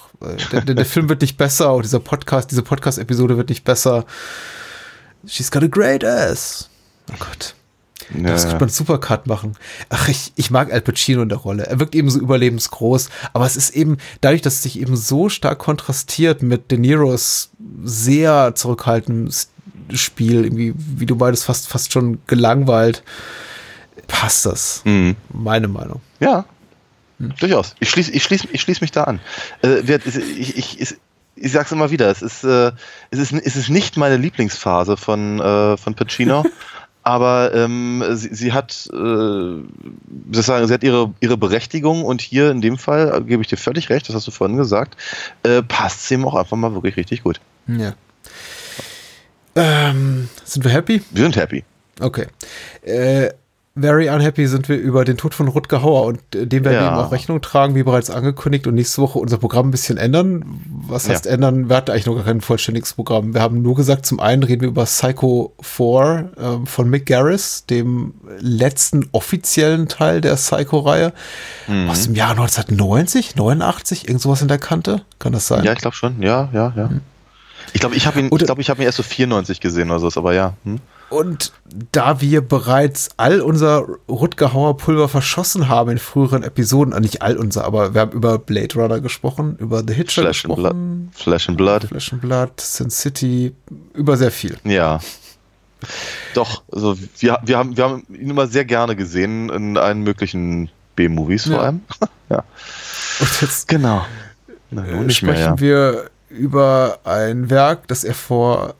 [0.51, 4.05] Der, der, der Film wird nicht besser und dieser Podcast, diese Podcast-Episode wird nicht besser.
[5.26, 6.70] She's got a great ass.
[7.12, 7.55] Oh Gott.
[8.14, 9.55] Ja, Das könnte man Supercut machen.
[9.89, 11.68] Ach, ich, ich mag Al Pacino in der Rolle.
[11.68, 15.30] Er wirkt eben so überlebensgroß, aber es ist eben, dadurch, dass es sich eben so
[15.30, 17.51] stark kontrastiert mit De Niros
[17.84, 19.32] sehr zurückhaltendem
[19.93, 23.03] Spiel, irgendwie, wie du meinst, fast, fast schon gelangweilt,
[24.07, 24.82] passt das.
[24.86, 25.15] Mhm.
[25.34, 26.01] Meine Meinung.
[26.19, 26.45] Ja,
[27.39, 27.75] durchaus.
[27.79, 29.19] Ich schließe ich schließ, ich schließ mich da an.
[29.63, 30.95] Äh, ich, ich, ich,
[31.36, 32.71] ich sag's immer wieder, es ist, äh,
[33.09, 36.45] es ist, es ist nicht meine Lieblingsphase von, äh, von Pacino,
[37.03, 42.03] aber ähm, sie, sie hat, äh, wie soll ich sagen, sie hat ihre, ihre Berechtigung
[42.03, 44.57] und hier in dem Fall, äh, gebe ich dir völlig recht, das hast du vorhin
[44.57, 44.97] gesagt,
[45.43, 47.39] äh, passt sie ihm auch einfach mal wirklich richtig gut.
[47.67, 47.93] Ja.
[49.55, 51.01] Ähm, sind wir happy?
[51.11, 51.63] Wir sind happy.
[51.99, 52.27] Okay.
[52.83, 53.29] Äh,
[53.73, 56.81] very unhappy sind wir über den Tod von Rutger Hauer und äh, dem werden wir
[56.81, 56.93] Ja.
[56.93, 60.43] ihm auch Rechnung tragen, wie bereits angekündigt und nächste Woche unser Programm ein bisschen ändern.
[60.87, 61.31] Was heißt Ja.
[61.31, 61.69] ändern?
[61.69, 63.33] Wir hatten eigentlich noch gar kein vollständiges Programm.
[63.33, 67.65] Wir haben nur gesagt, zum einen reden wir über Psycho 4 ähm, von Mick Garris,
[67.65, 71.13] dem letzten offiziellen Teil der Psycho-Reihe
[71.87, 75.03] aus dem Jahr 1990, 89, irgend sowas in der Kante.
[75.19, 75.63] Kann das sein?
[75.63, 76.21] Ja, ich glaube schon.
[76.21, 76.89] Ja, ja, ja.
[77.74, 79.89] Ich glaube, ich habe ihn, Oder- ich glaube, ich habe ihn erst so 94 gesehen
[79.91, 80.53] oder so, aber ja.
[80.63, 80.80] Hm?
[81.09, 81.51] Und
[81.91, 87.22] da wir bereits all unser Rutger Hauer Pulver verschossen haben in früheren Episoden, äh, nicht
[87.22, 90.55] all unser, aber wir haben über Blade Runner gesprochen, über The Hitcher and Blood.
[90.55, 91.84] gesprochen, Flesh and Blood.
[91.86, 93.53] Flash and Blood, Sin City,
[93.93, 94.57] über sehr viel.
[94.63, 94.99] Ja.
[96.34, 100.69] Doch, also wir, wir, haben, wir haben ihn immer sehr gerne gesehen in allen möglichen
[100.95, 101.59] B-Movies vor Ja.
[101.61, 101.82] allem.
[102.30, 102.43] ja.
[103.19, 104.05] Und jetzt Genau.
[104.69, 105.59] Na, äh, sprechen mehr, ja.
[105.59, 108.75] wir über ein Werk, das er vor,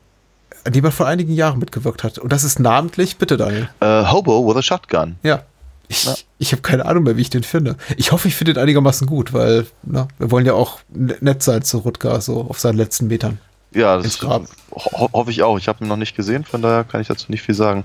[0.64, 2.18] an dem er vor einigen Jahren mitgewirkt hat.
[2.18, 3.68] Und das ist namentlich, bitte Daniel.
[3.80, 5.16] Äh, Hobo with a Shotgun.
[5.22, 5.42] Ja.
[5.88, 6.14] Ich, Ja.
[6.38, 7.76] ich habe keine Ahnung mehr, wie ich den finde.
[7.96, 11.42] Ich hoffe, ich finde ihn einigermaßen gut, weil na, wir wollen ja auch ne- nett
[11.42, 13.38] sein zu Rutger, so auf seinen letzten Metern.
[13.74, 15.58] Ja, das ho hoffe ich auch.
[15.58, 17.84] Ich habe ihn noch nicht gesehen, von daher kann ich dazu nicht viel sagen.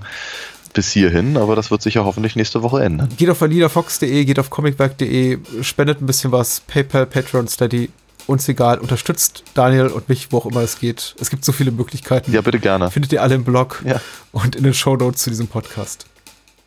[0.74, 3.08] Bis hierhin, aber das wird sich ja hoffentlich nächste Woche ändern.
[3.16, 7.88] Geht auf validafox.de, geht auf comicwerk.de, spendet ein bisschen was, PayPal, Patreon, Steady,
[8.28, 11.16] uns egal, unterstützt Daniel und mich, wo auch immer es geht.
[11.18, 12.32] Es gibt so viele Möglichkeiten.
[12.32, 12.90] Ja, bitte gerne.
[12.90, 14.00] Findet ihr alle im Blog Ja.
[14.32, 16.06] und in den Shownotes zu diesem Podcast.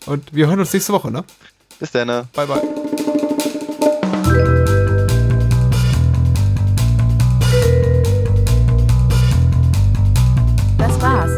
[0.08, 1.24] Und wir hören uns nächste Woche, ne?
[1.80, 2.08] Bis dann.
[2.34, 2.62] Bye, bye.
[10.78, 11.32] Das war's.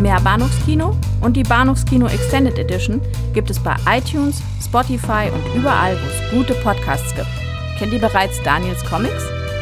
[0.00, 3.00] Mehr Bahnhofskino und die Bahnhofskino Extended Edition
[3.34, 7.26] gibt es bei iTunes, Spotify und überall, wo es gute Podcasts gibt.
[7.78, 9.22] Kennt ihr bereits Daniels Comics?